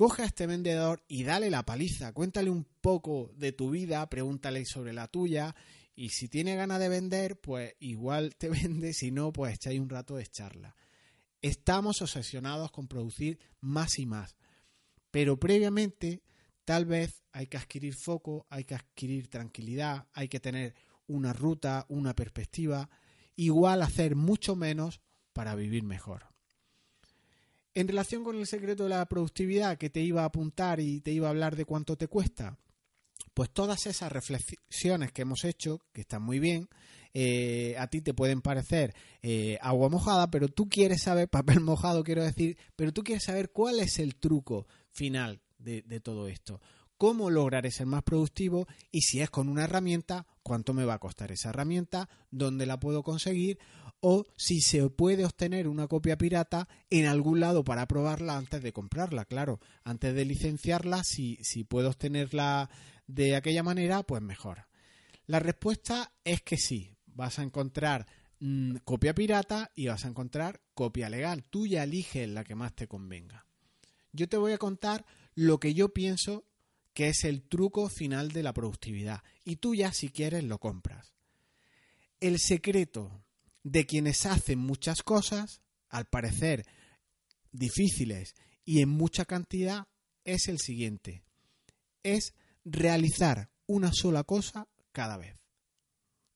coge 0.00 0.22
a 0.22 0.24
este 0.24 0.46
vendedor 0.46 1.04
y 1.08 1.24
dale 1.24 1.50
la 1.50 1.66
paliza, 1.66 2.14
cuéntale 2.14 2.48
un 2.48 2.64
poco 2.64 3.30
de 3.36 3.52
tu 3.52 3.68
vida, 3.68 4.08
pregúntale 4.08 4.64
sobre 4.64 4.94
la 4.94 5.08
tuya 5.08 5.54
y 5.94 6.08
si 6.08 6.26
tiene 6.26 6.56
ganas 6.56 6.80
de 6.80 6.88
vender, 6.88 7.38
pues 7.38 7.74
igual 7.80 8.34
te 8.36 8.48
vende, 8.48 8.94
si 8.94 9.10
no, 9.10 9.30
pues 9.30 9.56
echáis 9.56 9.78
un 9.78 9.90
rato 9.90 10.16
de 10.16 10.26
charla. 10.26 10.74
Estamos 11.42 12.00
obsesionados 12.00 12.72
con 12.72 12.88
producir 12.88 13.40
más 13.60 13.98
y 13.98 14.06
más. 14.06 14.36
Pero 15.10 15.38
previamente, 15.38 16.22
tal 16.64 16.86
vez 16.86 17.22
hay 17.32 17.48
que 17.48 17.58
adquirir 17.58 17.92
foco, 17.94 18.46
hay 18.48 18.64
que 18.64 18.76
adquirir 18.76 19.28
tranquilidad, 19.28 20.08
hay 20.14 20.28
que 20.28 20.40
tener 20.40 20.74
una 21.08 21.34
ruta, 21.34 21.84
una 21.90 22.16
perspectiva, 22.16 22.88
igual 23.36 23.82
hacer 23.82 24.16
mucho 24.16 24.56
menos 24.56 25.02
para 25.34 25.54
vivir 25.54 25.82
mejor. 25.82 26.29
En 27.74 27.86
relación 27.86 28.24
con 28.24 28.36
el 28.36 28.46
secreto 28.46 28.84
de 28.84 28.90
la 28.90 29.06
productividad 29.06 29.78
que 29.78 29.90
te 29.90 30.00
iba 30.00 30.22
a 30.22 30.26
apuntar 30.26 30.80
y 30.80 31.00
te 31.00 31.12
iba 31.12 31.28
a 31.28 31.30
hablar 31.30 31.54
de 31.54 31.64
cuánto 31.64 31.96
te 31.96 32.08
cuesta, 32.08 32.58
pues 33.34 33.50
todas 33.50 33.86
esas 33.86 34.10
reflexiones 34.10 35.12
que 35.12 35.22
hemos 35.22 35.44
hecho, 35.44 35.80
que 35.92 36.00
están 36.00 36.22
muy 36.22 36.40
bien, 36.40 36.68
eh, 37.14 37.76
a 37.78 37.88
ti 37.88 38.00
te 38.00 38.14
pueden 38.14 38.40
parecer 38.40 38.94
eh, 39.22 39.58
agua 39.60 39.88
mojada, 39.88 40.30
pero 40.30 40.48
tú 40.48 40.68
quieres 40.68 41.02
saber, 41.02 41.28
papel 41.30 41.60
mojado 41.60 42.02
quiero 42.02 42.24
decir, 42.24 42.56
pero 42.76 42.92
tú 42.92 43.02
quieres 43.02 43.24
saber 43.24 43.50
cuál 43.50 43.80
es 43.80 43.98
el 43.98 44.16
truco 44.16 44.66
final 44.90 45.40
de, 45.58 45.82
de 45.82 46.00
todo 46.00 46.28
esto. 46.28 46.60
Cómo 46.96 47.30
lograr 47.30 47.70
ser 47.70 47.86
más 47.86 48.02
productivo 48.02 48.66
y 48.90 49.00
si 49.02 49.20
es 49.20 49.30
con 49.30 49.48
una 49.48 49.64
herramienta, 49.64 50.26
cuánto 50.42 50.74
me 50.74 50.84
va 50.84 50.94
a 50.94 50.98
costar 50.98 51.32
esa 51.32 51.50
herramienta, 51.50 52.08
dónde 52.30 52.66
la 52.66 52.80
puedo 52.80 53.02
conseguir 53.02 53.58
o 54.00 54.24
si 54.36 54.60
se 54.60 54.88
puede 54.88 55.24
obtener 55.24 55.68
una 55.68 55.86
copia 55.86 56.16
pirata 56.16 56.68
en 56.88 57.06
algún 57.06 57.40
lado 57.40 57.64
para 57.64 57.86
probarla 57.86 58.36
antes 58.36 58.62
de 58.62 58.72
comprarla, 58.72 59.26
claro, 59.26 59.60
antes 59.84 60.14
de 60.14 60.24
licenciarla, 60.24 61.04
si, 61.04 61.36
si 61.42 61.64
puedo 61.64 61.90
obtenerla 61.90 62.70
de 63.06 63.36
aquella 63.36 63.62
manera, 63.62 64.02
pues 64.02 64.22
mejor. 64.22 64.66
La 65.26 65.38
respuesta 65.38 66.12
es 66.24 66.40
que 66.42 66.56
sí, 66.56 66.96
vas 67.06 67.38
a 67.38 67.42
encontrar 67.42 68.06
mm, 68.40 68.76
copia 68.84 69.14
pirata 69.14 69.70
y 69.74 69.88
vas 69.88 70.04
a 70.04 70.08
encontrar 70.08 70.62
copia 70.74 71.10
legal. 71.10 71.44
Tú 71.44 71.66
ya 71.66 71.84
eliges 71.84 72.28
la 72.28 72.44
que 72.44 72.54
más 72.54 72.74
te 72.74 72.88
convenga. 72.88 73.46
Yo 74.12 74.28
te 74.28 74.38
voy 74.38 74.52
a 74.52 74.58
contar 74.58 75.04
lo 75.34 75.60
que 75.60 75.74
yo 75.74 75.90
pienso 75.90 76.44
que 76.92 77.08
es 77.08 77.24
el 77.24 77.42
truco 77.42 77.88
final 77.88 78.32
de 78.32 78.42
la 78.42 78.52
productividad 78.52 79.22
y 79.44 79.56
tú 79.56 79.74
ya 79.74 79.92
si 79.92 80.10
quieres 80.10 80.44
lo 80.44 80.58
compras. 80.58 81.14
El 82.20 82.38
secreto 82.38 83.24
de 83.62 83.86
quienes 83.86 84.26
hacen 84.26 84.58
muchas 84.58 85.02
cosas, 85.02 85.60
al 85.88 86.06
parecer 86.06 86.66
difíciles 87.52 88.34
y 88.64 88.82
en 88.82 88.88
mucha 88.88 89.24
cantidad, 89.24 89.88
es 90.24 90.48
el 90.48 90.58
siguiente. 90.58 91.22
Es 92.02 92.34
realizar 92.64 93.50
una 93.66 93.90
sola 93.92 94.24
cosa 94.24 94.68
cada 94.92 95.16
vez. 95.16 95.36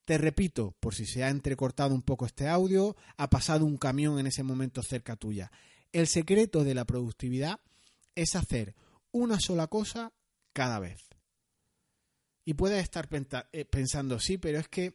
Te 0.05 0.19
repito, 0.19 0.77
por 0.81 0.95
si 0.95 1.07
se 1.07 1.25
ha 1.25 1.31
entrecortado 1.31 1.95
un 1.95 2.03
poco 2.03 2.27
este 2.27 2.47
audio, 2.47 2.95
ha 3.17 3.31
pasado 3.31 3.65
un 3.65 3.79
camión 3.79 4.19
en 4.19 4.27
ese 4.27 4.43
momento 4.43 4.83
cerca 4.83 5.17
tuya. 5.17 5.51
El 5.93 6.09
secreto 6.09 6.63
de 6.63 6.75
la 6.75 6.85
productividad 6.85 7.61
es 8.15 8.35
hacer 8.35 8.75
una 9.13 9.41
sola 9.41 9.67
cosa 9.67 10.13
cada 10.55 10.79
vez. 10.79 11.11
Y 12.45 12.55
puedes 12.55 12.83
estar 12.83 13.09
eh, 13.53 13.65
pensando, 13.65 14.19
sí, 14.21 14.39
pero 14.39 14.59
es 14.59 14.69
que 14.69 14.95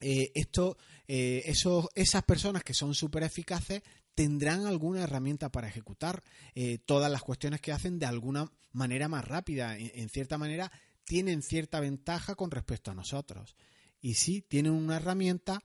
eh, 0.00 0.32
esto, 0.34 0.78
eh, 1.06 1.52
esas 1.94 2.22
personas 2.24 2.64
que 2.64 2.74
son 2.74 2.94
súper 2.94 3.22
eficaces 3.22 3.82
tendrán 4.14 4.66
alguna 4.66 5.02
herramienta 5.02 5.50
para 5.50 5.68
ejecutar 5.68 6.22
todas 6.84 7.10
las 7.10 7.22
cuestiones 7.22 7.60
que 7.60 7.72
hacen 7.72 7.98
de 7.98 8.06
alguna 8.06 8.52
manera 8.72 9.08
más 9.08 9.24
rápida. 9.24 9.78
En, 9.78 10.08
cierta 10.10 10.36
manera, 10.36 10.70
tienen 11.04 11.42
cierta 11.42 11.80
ventaja 11.80 12.34
con 12.34 12.50
respecto 12.50 12.90
a 12.90 12.94
nosotros. 12.94 13.56
Y 14.00 14.14
sí, 14.14 14.42
tienen 14.42 14.72
una 14.72 14.96
herramienta 14.96 15.62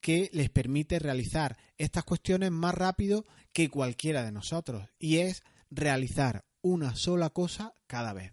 que 0.00 0.28
les 0.32 0.50
permite 0.50 0.98
realizar 0.98 1.56
estas 1.78 2.04
cuestiones 2.04 2.50
más 2.50 2.74
rápido 2.74 3.24
que 3.52 3.68
cualquiera 3.68 4.24
de 4.24 4.32
nosotros. 4.32 4.88
Y 4.98 5.18
es 5.18 5.42
realizar 5.70 6.44
una 6.62 6.96
sola 6.96 7.30
cosa 7.30 7.74
cada 7.86 8.12
vez. 8.12 8.32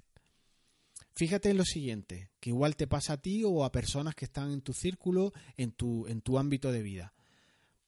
Fíjate 1.14 1.50
en 1.50 1.58
lo 1.58 1.66
siguiente, 1.66 2.32
que 2.40 2.52
igual 2.52 2.76
te 2.76 2.88
pasa 2.88 3.14
a 3.14 3.22
ti 3.22 3.44
o 3.44 3.64
a 3.64 3.72
personas 3.72 4.16
que 4.16 4.26
están 4.26 4.52
en 4.52 4.62
tu 4.62 4.74
círculo, 4.74 5.34
en 5.58 5.72
tu, 5.72 6.08
en 6.08 6.22
tu 6.22 6.38
ámbito 6.38 6.72
de 6.72 6.82
vida. 6.82 7.14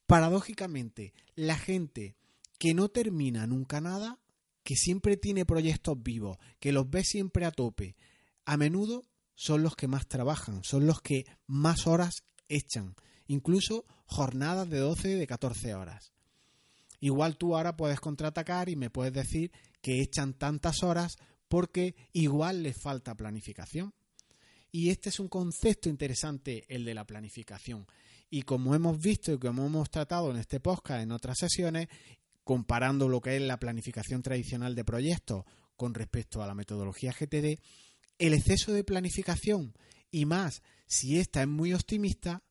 Paradójicamente, 0.06 1.14
la 1.36 1.58
gente 1.58 2.16
que 2.60 2.74
no 2.74 2.90
termina 2.90 3.48
nunca 3.48 3.82
nada, 3.82 4.20
que 4.64 4.76
siempre 4.76 5.18
tiene 5.18 5.46
proyectos 5.46 6.02
vivos, 6.02 6.38
que 6.60 6.72
los 6.72 6.90
ve 6.90 7.04
siempre 7.04 7.46
a 7.46 7.52
tope, 7.52 7.96
a 8.46 8.58
menudo 8.58 9.04
son 9.36 9.64
los 9.64 9.76
que 9.76 9.88
más 9.88 10.08
trabajan, 10.08 10.64
son 10.64 10.86
los 10.86 11.02
que 11.02 11.26
más 11.48 11.88
horas 11.88 12.24
echan, 12.50 12.96
incluso 13.28 13.86
jornadas 14.06 14.70
de 14.70 14.80
12, 14.80 15.16
de 15.16 15.28
14 15.28 15.74
horas. 15.76 16.14
Igual 17.00 17.38
tú 17.38 17.56
ahora 17.56 17.76
puedes 17.76 18.00
contraatacar 18.00 18.70
y 18.70 18.76
me 18.76 18.90
puedes 18.90 19.14
decir 19.14 19.52
que 19.82 20.02
echan 20.02 20.34
tantas 20.34 20.84
horas 20.84 21.18
porque 21.54 21.94
igual 22.14 22.64
les 22.64 22.76
falta 22.76 23.14
planificación. 23.14 23.94
Y 24.72 24.90
este 24.90 25.10
es 25.10 25.20
un 25.20 25.28
concepto 25.28 25.88
interesante, 25.88 26.66
el 26.68 26.84
de 26.84 26.96
la 26.96 27.06
planificación. 27.06 27.86
Y 28.32 28.42
como 28.42 28.74
hemos 28.74 29.00
visto 29.00 29.32
y 29.32 29.38
como 29.38 29.64
hemos 29.68 29.92
tratado 29.92 30.32
en 30.32 30.38
este 30.38 30.60
podcast 30.60 31.04
en 31.04 31.12
otras 31.12 31.38
sesiones, 31.38 31.90
comparando 32.44 33.08
lo 33.08 33.22
que 33.22 33.36
es 33.36 33.42
la 33.44 33.60
planificación 33.60 34.24
tradicional 34.24 34.74
de 34.74 34.84
proyectos 34.84 35.44
con 35.76 35.94
respecto 35.94 36.42
a 36.42 36.48
la 36.48 36.56
metodología 36.56 37.14
GTD, 37.14 37.60
el 38.18 38.34
exceso 38.34 38.74
de 38.74 38.84
planificación 38.84 39.76
y 40.10 40.26
más 40.26 40.64
si 40.88 41.20
ésta 41.20 41.44
es 41.44 41.48
muy 41.48 41.76
optimista, 41.76 42.42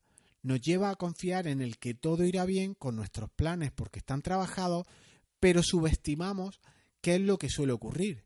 nos 0.43 0.61
lleva 0.61 0.89
a 0.89 0.95
confiar 0.95 1.47
en 1.47 1.61
el 1.61 1.77
que 1.77 1.93
todo 1.93 2.23
irá 2.23 2.45
bien 2.45 2.73
con 2.73 2.95
nuestros 2.95 3.29
planes 3.31 3.73
porque 3.73 3.99
están 3.99 4.21
trabajados, 4.21 4.87
pero 5.41 5.61
subestimamos 5.61 6.61
qué 7.01 7.15
es 7.15 7.21
lo 7.21 7.37
que 7.37 7.49
suele 7.49 7.73
ocurrir 7.73 8.23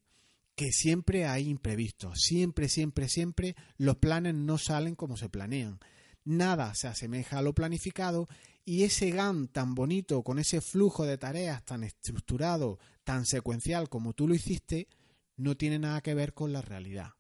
que 0.58 0.72
siempre 0.72 1.28
hay 1.28 1.50
imprevistos, 1.50 2.20
siempre, 2.20 2.68
siempre, 2.68 3.08
siempre 3.10 3.56
los 3.78 3.98
planes 3.98 4.34
no 4.34 4.58
salen 4.58 4.96
como 4.96 5.16
se 5.16 5.30
planean. 5.30 5.80
Nada 6.26 6.74
se 6.74 6.88
asemeja 6.88 7.38
a 7.38 7.42
lo 7.44 7.54
planificado 7.54 8.28
y 8.66 8.82
ese 8.82 9.12
GAN 9.12 9.50
tan 9.50 9.76
bonito, 9.76 10.24
con 10.24 10.40
ese 10.40 10.62
flujo 10.62 11.06
de 11.06 11.20
tareas 11.20 11.64
tan 11.64 11.84
estructurado, 11.84 12.80
tan 13.04 13.28
secuencial 13.28 13.88
como 13.88 14.14
tú 14.14 14.28
lo 14.28 14.34
hiciste, 14.34 14.88
no 15.36 15.56
tiene 15.56 15.78
nada 15.78 16.02
que 16.02 16.16
ver 16.16 16.34
con 16.34 16.52
la 16.52 16.64
realidad. 16.64 17.12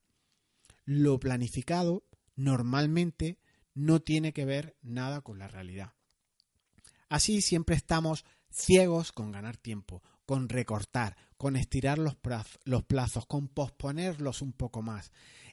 Lo 0.83 1.19
planificado 1.19 2.07
normalmente 2.35 3.37
no 3.75 4.01
tiene 4.01 4.33
que 4.33 4.45
ver 4.45 4.77
nada 4.81 5.21
con 5.21 5.37
la 5.37 5.47
realidad. 5.47 5.93
Así 7.07 7.43
siempre 7.43 7.75
estamos 7.75 8.25
ciegos 8.49 9.11
con 9.11 9.31
ganar 9.31 9.57
tiempo, 9.57 10.01
con 10.25 10.49
recortar, 10.49 11.15
con 11.37 11.55
estirar 11.55 11.99
los 11.99 12.15
plazos, 12.85 13.25
con 13.27 13.47
posponerlos 13.47 14.41
un 14.41 14.53
poco 14.53 14.81
más. 14.81 15.11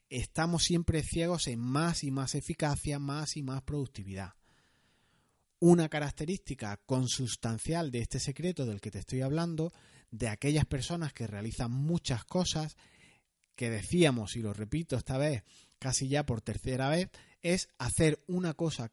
Estamos 0.09 0.65
siempre 0.65 1.03
ciegos 1.03 1.47
en 1.47 1.61
más 1.61 2.05
y 2.05 2.11
más 2.11 2.35
eficacia, 2.35 2.99
más 2.99 3.37
y 3.37 3.43
más 3.43 3.63
productividad. 3.63 4.35
Una 5.61 5.89
característica 5.89 6.77
consustancial 6.87 7.91
de 7.91 8.01
este 8.01 8.19
secreto 8.19 8.67
del 8.67 8.81
que 8.81 8.91
te 8.91 8.99
estoy 8.99 9.23
hablando, 9.23 9.73
de 10.11 10.29
aquellas 10.29 10.67
personas 10.67 11.13
que 11.13 11.27
realizan 11.27 11.71
muchas 11.71 12.25
cosas, 12.25 12.77
que 13.57 13.71
decíamos, 13.71 14.37
y 14.37 14.41
lo 14.41 14.53
repito 14.53 14.97
esta 14.97 15.19
vez, 15.19 15.45
casi 15.79 16.09
ya 16.09 16.25
por 16.25 16.41
tercera 16.41 16.89
vez, 16.89 17.11
es 17.43 17.69
hacer 17.79 18.23
una 18.27 18.55
cosa 18.55 18.93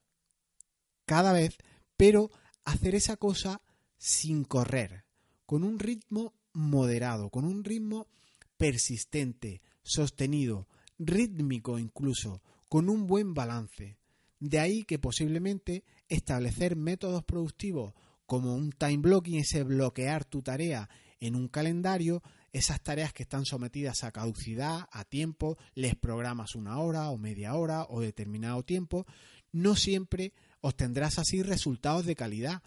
cada 1.06 1.34
vez, 1.34 1.58
pero 1.98 2.32
hacer 2.64 2.96
esa 2.96 3.18
cosa 3.18 3.62
sin 3.98 4.44
correr, 4.44 5.06
con 5.46 5.64
un 5.64 5.80
ritmo 5.80 6.34
moderado, 6.54 7.30
con 7.30 7.46
un 7.46 7.64
ritmo 7.64 8.08
persistente, 8.58 9.62
sostenido, 9.84 10.68
rítmico 11.00 11.80
incluso, 11.80 12.42
con 12.70 12.90
un 12.90 13.08
buen 13.08 13.34
balance. 13.34 13.98
De 14.40 14.60
ahí 14.60 14.84
que 14.84 15.00
posiblemente 15.00 15.84
establecer 16.10 16.76
métodos 16.76 17.24
productivos 17.24 17.94
como 18.26 18.56
un 18.56 18.72
time 18.72 18.98
blocking, 18.98 19.40
ese 19.40 19.64
bloquear 19.64 20.26
tu 20.26 20.42
tarea 20.42 20.90
en 21.20 21.36
un 21.36 21.48
calendario, 21.48 22.24
esas 22.54 22.82
tareas 22.82 23.14
que 23.14 23.24
están 23.24 23.46
sometidas 23.46 24.04
a 24.04 24.12
caducidad, 24.12 24.88
a 24.92 25.06
tiempo, 25.06 25.58
les 25.76 25.96
programas 25.96 26.56
una 26.56 26.80
hora 26.80 27.10
o 27.10 27.18
media 27.18 27.56
hora 27.56 27.86
o 27.90 28.02
determinado 28.02 28.64
tiempo, 28.64 29.06
no 29.52 29.76
siempre 29.76 30.34
obtendrás 30.62 31.20
así 31.20 31.44
resultados 31.44 32.06
de 32.06 32.16
calidad 32.16 32.64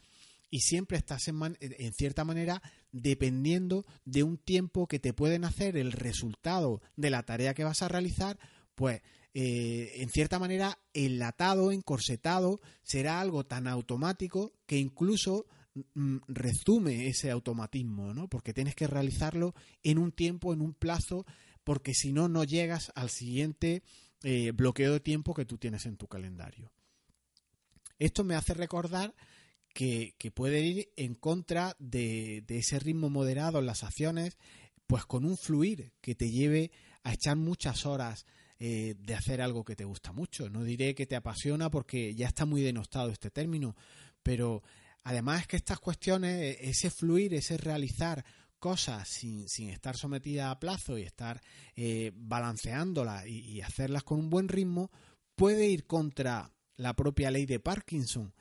y 0.50 0.60
siempre 0.60 0.98
estás 0.98 1.26
en, 1.28 1.56
en, 1.60 1.92
cierta 1.92 2.24
manera 2.24 2.62
dependiendo 2.94 3.84
de 4.04 4.22
un 4.22 4.38
tiempo 4.38 4.86
que 4.86 5.00
te 5.00 5.12
pueden 5.12 5.44
hacer 5.44 5.76
el 5.76 5.90
resultado 5.90 6.80
de 6.96 7.10
la 7.10 7.24
tarea 7.24 7.52
que 7.52 7.64
vas 7.64 7.82
a 7.82 7.88
realizar, 7.88 8.38
pues 8.76 9.02
eh, 9.34 9.94
en 9.96 10.08
cierta 10.10 10.38
manera 10.38 10.78
enlatado, 10.92 11.72
encorsetado, 11.72 12.60
será 12.84 13.20
algo 13.20 13.44
tan 13.44 13.66
automático 13.66 14.52
que 14.64 14.78
incluso 14.78 15.46
mm, 15.94 16.18
resume 16.28 17.08
ese 17.08 17.32
automatismo, 17.32 18.14
¿no? 18.14 18.28
Porque 18.28 18.54
tienes 18.54 18.76
que 18.76 18.86
realizarlo 18.86 19.56
en 19.82 19.98
un 19.98 20.12
tiempo, 20.12 20.52
en 20.52 20.60
un 20.60 20.72
plazo, 20.72 21.26
porque 21.64 21.94
si 21.94 22.12
no, 22.12 22.28
no 22.28 22.44
llegas 22.44 22.92
al 22.94 23.10
siguiente 23.10 23.82
eh, 24.22 24.52
bloqueo 24.52 24.92
de 24.92 25.00
tiempo 25.00 25.34
que 25.34 25.44
tú 25.44 25.58
tienes 25.58 25.84
en 25.86 25.96
tu 25.96 26.06
calendario. 26.06 26.70
Esto 27.98 28.22
me 28.22 28.36
hace 28.36 28.54
recordar 28.54 29.16
que, 29.74 30.14
puede 30.32 30.60
ir 30.60 30.92
en 30.96 31.14
contra 31.14 31.76
de, 31.78 32.44
ese 32.48 32.78
ritmo 32.78 33.10
moderado 33.10 33.58
en 33.58 33.66
las 33.66 33.82
acciones, 33.82 34.38
pues 34.86 35.04
con 35.04 35.24
un 35.24 35.36
fluir 35.36 35.92
que 36.00 36.14
te 36.14 36.30
lleve 36.30 36.70
a 37.02 37.12
echar 37.12 37.36
muchas 37.36 37.84
horas 37.84 38.24
eh, 38.60 38.94
de 38.98 39.14
hacer 39.14 39.42
algo 39.42 39.64
que 39.64 39.76
te 39.76 39.84
gusta 39.84 40.12
mucho. 40.12 40.48
No 40.48 40.62
diré 40.62 40.94
que 40.94 41.06
te 41.06 41.16
apasiona 41.16 41.70
porque 41.70 42.14
ya 42.14 42.28
está 42.28 42.46
muy 42.46 42.62
denostado 42.62 43.10
este 43.10 43.30
término, 43.30 43.76
pero 44.22 44.62
además 45.02 45.46
que 45.48 45.56
estas 45.56 45.80
cuestiones, 45.80 46.56
ese 46.60 46.88
fluir, 46.88 47.34
ese 47.34 47.56
realizar 47.56 48.24
cosas 48.60 49.08
sin, 49.08 49.48
sin 49.48 49.70
estar 49.70 49.96
sometida 49.96 50.50
a 50.50 50.60
plazo 50.60 50.96
y 50.96 51.02
estar 51.02 51.42
eh, 51.74 52.12
balanceándolas 52.14 53.26
y 53.26 53.60
hacerlas 53.60 54.04
con 54.04 54.20
un 54.20 54.30
buen 54.30 54.48
ritmo, 54.48 54.90
puede 55.34 55.66
ir 55.66 55.84
contra 55.84 56.52
la 56.76 56.94
propia 56.94 57.30
ley 57.30 57.44
de 57.44 57.60
Parkinson 57.60 58.32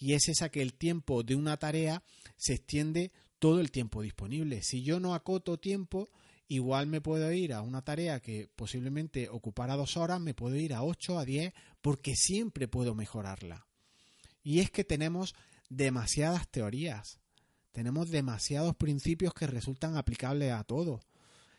y 0.00 0.14
es 0.14 0.28
esa 0.28 0.48
que 0.48 0.62
el 0.62 0.72
tiempo 0.72 1.22
de 1.22 1.36
una 1.36 1.58
tarea 1.58 2.02
se 2.36 2.54
extiende 2.54 3.12
todo 3.38 3.60
el 3.60 3.70
tiempo 3.70 4.02
disponible. 4.02 4.62
Si 4.62 4.82
yo 4.82 4.98
no 4.98 5.14
acoto 5.14 5.58
tiempo, 5.58 6.08
igual 6.48 6.86
me 6.86 7.02
puedo 7.02 7.30
ir 7.32 7.52
a 7.52 7.60
una 7.60 7.82
tarea 7.82 8.18
que 8.20 8.48
posiblemente 8.56 9.28
ocupara 9.28 9.76
dos 9.76 9.98
horas, 9.98 10.18
me 10.18 10.34
puedo 10.34 10.56
ir 10.56 10.72
a 10.72 10.82
ocho, 10.82 11.18
a 11.18 11.24
diez, 11.26 11.52
porque 11.82 12.16
siempre 12.16 12.66
puedo 12.66 12.94
mejorarla. 12.94 13.66
Y 14.42 14.60
es 14.60 14.70
que 14.70 14.84
tenemos 14.84 15.34
demasiadas 15.68 16.48
teorías, 16.48 17.20
tenemos 17.72 18.10
demasiados 18.10 18.74
principios 18.76 19.34
que 19.34 19.46
resultan 19.46 19.96
aplicables 19.98 20.52
a 20.52 20.64
todo. 20.64 21.00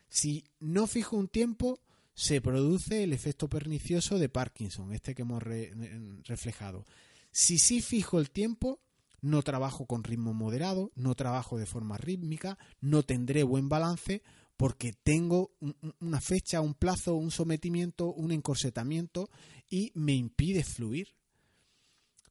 Si 0.08 0.44
no 0.58 0.88
fijo 0.88 1.16
un 1.16 1.28
tiempo, 1.28 1.80
se 2.14 2.40
produce 2.40 3.04
el 3.04 3.12
efecto 3.12 3.48
pernicioso 3.48 4.18
de 4.18 4.28
Parkinson, 4.28 4.92
este 4.92 5.14
que 5.14 5.22
hemos 5.22 5.42
reflejado. 6.24 6.84
Si 7.32 7.58
sí 7.58 7.80
fijo 7.80 8.18
el 8.20 8.30
tiempo, 8.30 8.80
no 9.22 9.42
trabajo 9.42 9.86
con 9.86 10.04
ritmo 10.04 10.34
moderado, 10.34 10.92
no 10.94 11.14
trabajo 11.14 11.58
de 11.58 11.66
forma 11.66 11.96
rítmica, 11.96 12.58
no 12.80 13.02
tendré 13.02 13.42
buen 13.42 13.68
balance 13.68 14.22
porque 14.56 14.92
tengo 14.92 15.52
una 16.00 16.20
fecha, 16.20 16.60
un 16.60 16.74
plazo, 16.74 17.14
un 17.14 17.30
sometimiento, 17.30 18.12
un 18.12 18.32
encorsetamiento 18.32 19.30
y 19.68 19.90
me 19.94 20.12
impide 20.12 20.62
fluir. 20.62 21.14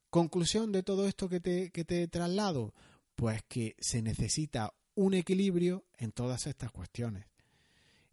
Conclusión 0.08 0.72
de 0.72 0.82
todo 0.82 1.08
esto 1.08 1.28
que 1.28 1.40
te, 1.40 1.70
que 1.70 1.84
te 1.84 2.06
traslado, 2.08 2.72
pues 3.16 3.42
que 3.48 3.74
se 3.80 4.02
necesita 4.02 4.72
un 4.94 5.14
equilibrio 5.14 5.84
en 5.98 6.12
todas 6.12 6.46
estas 6.46 6.70
cuestiones. 6.70 7.26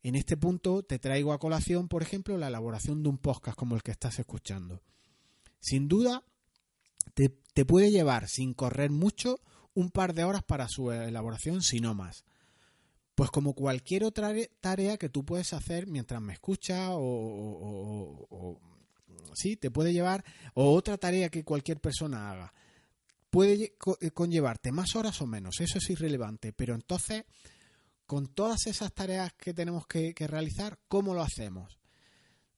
En 0.01 0.15
este 0.15 0.37
punto 0.37 0.83
te 0.83 0.97
traigo 0.97 1.33
a 1.33 1.39
colación, 1.39 1.87
por 1.87 2.01
ejemplo, 2.01 2.37
la 2.37 2.47
elaboración 2.47 3.03
de 3.03 3.09
un 3.09 3.17
podcast 3.17 3.57
como 3.57 3.75
el 3.75 3.83
que 3.83 3.91
estás 3.91 4.17
escuchando. 4.19 4.81
Sin 5.59 5.89
duda, 5.89 6.23
te, 7.13 7.65
puede 7.65 7.91
llevar, 7.91 8.27
sin 8.27 8.53
correr 8.53 8.91
mucho, 8.91 9.39
un 9.73 9.91
par 9.91 10.13
de 10.13 10.23
horas 10.23 10.43
para 10.43 10.67
su 10.67 10.91
elaboración, 10.91 11.61
si 11.61 11.79
no 11.79 11.93
más. 11.93 12.25
Pues 13.15 13.31
como 13.31 13.53
cualquier 13.53 14.03
otra 14.03 14.33
tarea 14.61 14.97
que 14.97 15.09
tú 15.09 15.25
puedes 15.25 15.53
hacer 15.53 15.87
mientras 15.87 16.21
me 16.21 16.33
escuchas 16.33 16.89
o, 16.93 18.59
sí, 19.33 19.57
te 19.57 19.71
puede 19.71 19.91
llevar, 19.91 20.23
o 20.53 20.73
otra 20.73 20.97
tarea 20.97 21.29
que 21.29 21.43
cualquier 21.43 21.79
persona 21.79 22.31
haga, 22.31 22.53
puede 23.29 23.75
eh, 23.99 24.11
conllevarte 24.11 24.71
más 24.71 24.95
horas 24.95 25.21
o 25.21 25.27
menos, 25.27 25.59
eso 25.59 25.77
es 25.77 25.89
irrelevante, 25.89 26.53
pero 26.53 26.75
entonces, 26.75 27.25
con 28.05 28.27
todas 28.27 28.67
esas 28.67 28.93
tareas 28.93 29.33
que 29.33 29.53
tenemos 29.53 29.85
que 29.85 30.13
realizar, 30.27 30.79
¿cómo 30.87 31.13
lo 31.13 31.21
hacemos? 31.21 31.78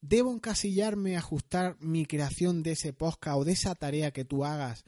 ¿Debo 0.01 0.33
encasillarme, 0.33 1.15
ajustar 1.15 1.77
mi 1.79 2.07
creación 2.07 2.63
de 2.63 2.71
ese 2.71 2.91
podcast 2.91 3.37
o 3.37 3.45
de 3.45 3.51
esa 3.51 3.75
tarea 3.75 4.11
que 4.11 4.25
tú 4.25 4.43
hagas 4.43 4.83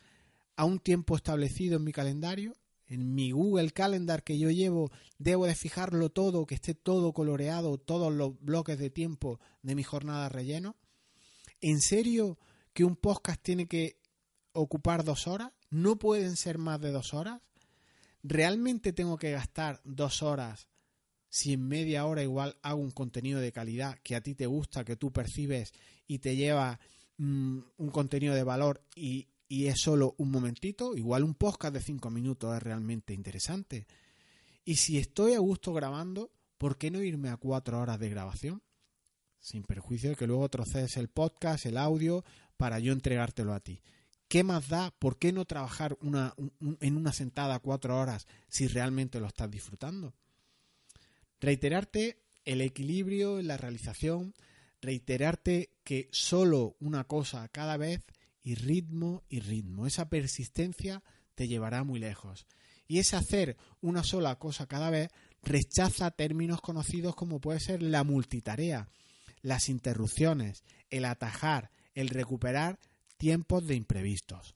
a 0.56 0.66
un 0.66 0.80
tiempo 0.80 1.16
establecido 1.16 1.78
en 1.78 1.84
mi 1.84 1.92
calendario? 1.92 2.56
En 2.88 3.14
mi 3.14 3.32
Google 3.32 3.70
Calendar 3.70 4.24
que 4.24 4.40
yo 4.40 4.50
llevo, 4.50 4.92
debo 5.20 5.46
de 5.46 5.54
fijarlo 5.54 6.10
todo, 6.10 6.48
que 6.48 6.56
esté 6.56 6.74
todo 6.74 7.14
coloreado, 7.14 7.78
todos 7.78 8.12
los 8.12 8.40
bloques 8.42 8.80
de 8.80 8.90
tiempo 8.90 9.40
de 9.62 9.76
mi 9.76 9.84
jornada 9.84 10.30
relleno. 10.30 10.76
¿En 11.62 11.80
serio 11.80 12.40
que 12.74 12.84
un 12.84 12.96
podcast 12.96 13.40
tiene 13.42 13.68
que 13.68 14.00
ocupar 14.52 15.04
dos 15.04 15.28
horas? 15.28 15.52
¿No 15.70 15.98
pueden 16.00 16.36
ser 16.36 16.58
más 16.58 16.82
de 16.82 16.92
dos 16.92 17.14
horas? 17.14 17.40
¿Realmente 18.24 18.94
tengo 18.94 19.18
que 19.18 19.32
gastar 19.32 19.80
dos 19.84 20.24
horas 20.24 20.70
si 21.34 21.54
en 21.54 21.68
media 21.68 22.06
hora 22.06 22.22
igual 22.22 22.60
hago 22.62 22.80
un 22.80 22.92
contenido 22.92 23.40
de 23.40 23.52
calidad 23.52 23.98
que 24.04 24.16
a 24.16 24.22
ti 24.22 24.36
te 24.36 24.46
gusta, 24.46 24.86
que 24.86 24.96
tú 24.96 25.12
percibes 25.12 25.74
y 26.06 26.20
te 26.20 26.36
lleva 26.36 26.80
mm, 27.18 27.58
un 27.76 27.90
contenido 27.90 28.36
de 28.36 28.44
valor 28.44 28.84
y, 28.96 29.30
y, 29.48 29.66
es 29.66 29.82
solo 29.82 30.14
un 30.20 30.30
momentito, 30.30 30.96
igual 30.96 31.24
un 31.24 31.34
podcast 31.34 31.74
de 31.74 31.82
cinco 31.82 32.12
minutos 32.12 32.56
es 32.56 32.62
realmente 32.62 33.16
interesante. 33.16 33.88
Y 34.64 34.76
si 34.76 35.00
estoy 35.00 35.34
a 35.34 35.40
gusto 35.40 35.74
grabando, 35.74 36.30
¿por 36.60 36.78
qué 36.78 36.92
no 36.92 37.02
irme 37.02 37.30
a 37.30 37.38
cuatro 37.38 37.80
horas 37.80 38.00
de 38.00 38.10
grabación? 38.10 38.62
Sin 39.40 39.64
perjuicio 39.64 40.12
de 40.12 40.16
que 40.16 40.28
luego 40.28 40.48
trocedes 40.50 40.98
el 40.98 41.08
podcast, 41.08 41.66
el 41.66 41.78
audio, 41.78 42.24
para 42.58 42.78
yo 42.78 42.94
entregártelo 42.94 43.56
a 43.56 43.60
ti. 43.60 43.82
¿Qué 44.28 44.44
más 44.44 44.68
da? 44.68 44.92
¿Por 45.00 45.18
qué 45.18 45.34
no 45.34 45.46
trabajar 45.46 45.98
una, 46.00 46.36
en 46.80 46.96
una 46.96 47.12
sentada 47.12 47.58
cuatro 47.58 48.00
horas 48.00 48.28
si 48.50 48.68
realmente 48.68 49.20
lo 49.20 49.26
estás 49.26 49.50
disfrutando? 49.50 50.14
Reiterarte 51.44 52.24
el 52.46 52.62
equilibrio 52.62 53.42
la 53.42 53.58
realización, 53.58 54.34
reiterarte 54.82 55.72
que 55.84 56.08
solo 56.14 56.78
una 56.80 57.04
cosa 57.04 57.50
cada 57.50 57.76
vez 57.76 58.02
y 58.44 58.56
ritmo 58.56 59.24
y 59.28 59.42
ritmo. 59.42 59.86
Esa 59.86 60.08
persistencia 60.08 61.04
te 61.36 61.50
llevará 61.50 61.84
muy 61.84 62.00
lejos. 62.00 62.48
Y 62.88 63.00
ese 63.00 63.18
hacer 63.18 63.58
una 63.82 64.06
sola 64.06 64.40
cosa 64.40 64.68
cada 64.68 64.90
vez 64.90 65.10
rechaza 65.42 66.12
términos 66.12 66.62
conocidos 66.62 67.14
como 67.14 67.42
puede 67.42 67.60
ser 67.60 67.84
la 67.84 68.06
multitarea, 68.06 68.88
las 69.42 69.68
interrupciones, 69.68 70.64
el 70.90 71.04
atajar, 71.04 71.72
el 71.94 72.08
recuperar 72.08 72.80
tiempos 73.18 73.68
de 73.68 73.76
imprevistos. 73.76 74.56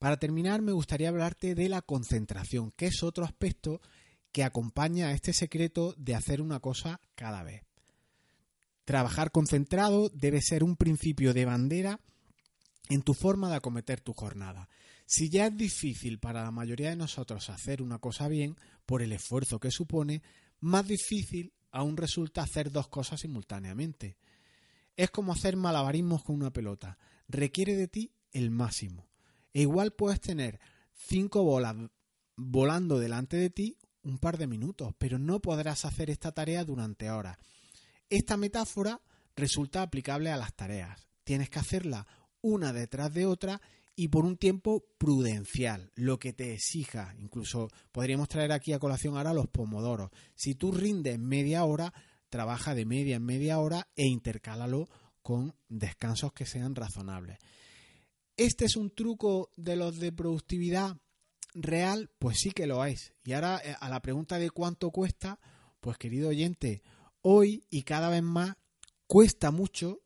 Para 0.00 0.16
terminar, 0.16 0.60
me 0.60 0.72
gustaría 0.72 1.08
hablarte 1.08 1.54
de 1.54 1.68
la 1.68 1.82
concentración, 1.82 2.72
que 2.72 2.86
es 2.86 3.04
otro 3.04 3.24
aspecto 3.24 3.80
que 4.36 4.44
acompaña 4.44 5.06
a 5.06 5.12
este 5.12 5.32
secreto 5.32 5.94
de 5.96 6.14
hacer 6.14 6.42
una 6.42 6.60
cosa 6.60 7.00
cada 7.14 7.42
vez. 7.42 7.62
Trabajar 8.84 9.30
concentrado 9.30 10.10
debe 10.10 10.42
ser 10.42 10.62
un 10.62 10.76
principio 10.76 11.32
de 11.32 11.46
bandera 11.46 12.00
en 12.90 13.00
tu 13.00 13.14
forma 13.14 13.48
de 13.48 13.56
acometer 13.56 14.02
tu 14.02 14.12
jornada. 14.12 14.68
Si 15.06 15.30
ya 15.30 15.46
es 15.46 15.56
difícil 15.56 16.18
para 16.18 16.42
la 16.44 16.50
mayoría 16.50 16.90
de 16.90 16.96
nosotros 16.96 17.48
hacer 17.48 17.80
una 17.80 17.98
cosa 17.98 18.28
bien 18.28 18.58
por 18.84 19.00
el 19.00 19.12
esfuerzo 19.12 19.58
que 19.58 19.70
supone, 19.70 20.20
más 20.60 20.86
difícil 20.86 21.54
aún 21.70 21.96
resulta 21.96 22.42
hacer 22.42 22.70
dos 22.70 22.88
cosas 22.88 23.22
simultáneamente. 23.22 24.18
Es 24.98 25.10
como 25.10 25.32
hacer 25.32 25.56
malabarismos 25.56 26.22
con 26.22 26.36
una 26.36 26.52
pelota. 26.52 26.98
Requiere 27.26 27.74
de 27.74 27.88
ti 27.88 28.12
el 28.32 28.50
máximo. 28.50 29.08
E 29.54 29.62
igual 29.62 29.94
puedes 29.94 30.20
tener 30.20 30.60
cinco 30.92 31.42
bolas 31.42 31.74
volando 32.36 32.98
delante 32.98 33.38
de 33.38 33.48
ti 33.48 33.78
un 34.06 34.18
par 34.18 34.38
de 34.38 34.46
minutos, 34.46 34.94
pero 34.98 35.18
no 35.18 35.40
podrás 35.40 35.84
hacer 35.84 36.10
esta 36.10 36.32
tarea 36.32 36.64
durante 36.64 37.10
horas. 37.10 37.36
Esta 38.08 38.36
metáfora 38.36 39.00
resulta 39.34 39.82
aplicable 39.82 40.30
a 40.30 40.36
las 40.36 40.54
tareas. 40.54 41.06
Tienes 41.24 41.50
que 41.50 41.58
hacerla 41.58 42.06
una 42.40 42.72
detrás 42.72 43.12
de 43.12 43.26
otra 43.26 43.60
y 43.96 44.08
por 44.08 44.24
un 44.24 44.36
tiempo 44.36 44.84
prudencial, 44.98 45.90
lo 45.96 46.18
que 46.18 46.32
te 46.32 46.54
exija. 46.54 47.14
Incluso 47.18 47.68
podríamos 47.90 48.28
traer 48.28 48.52
aquí 48.52 48.72
a 48.72 48.78
colación 48.78 49.16
ahora 49.16 49.34
los 49.34 49.48
pomodoros. 49.48 50.10
Si 50.34 50.54
tú 50.54 50.70
rindes 50.70 51.18
media 51.18 51.64
hora, 51.64 51.92
trabaja 52.28 52.74
de 52.74 52.84
media 52.84 53.16
en 53.16 53.24
media 53.24 53.58
hora 53.58 53.88
e 53.96 54.06
intercálalo 54.06 54.88
con 55.22 55.54
descansos 55.68 56.32
que 56.32 56.46
sean 56.46 56.74
razonables. 56.74 57.38
Este 58.36 58.66
es 58.66 58.76
un 58.76 58.90
truco 58.90 59.50
de 59.56 59.76
los 59.76 59.98
de 59.98 60.12
productividad 60.12 60.98
real, 61.56 62.10
pues 62.18 62.38
sí 62.38 62.50
que 62.50 62.66
lo 62.66 62.84
es. 62.84 63.14
Y 63.24 63.32
ahora 63.32 63.60
eh, 63.64 63.74
a 63.78 63.88
la 63.88 64.00
pregunta 64.00 64.38
de 64.38 64.50
cuánto 64.50 64.90
cuesta, 64.90 65.40
pues 65.80 65.98
querido 65.98 66.28
oyente, 66.28 66.82
hoy 67.22 67.64
y 67.70 67.82
cada 67.82 68.08
vez 68.08 68.22
más 68.22 68.56
cuesta 69.06 69.50
mucho 69.50 70.00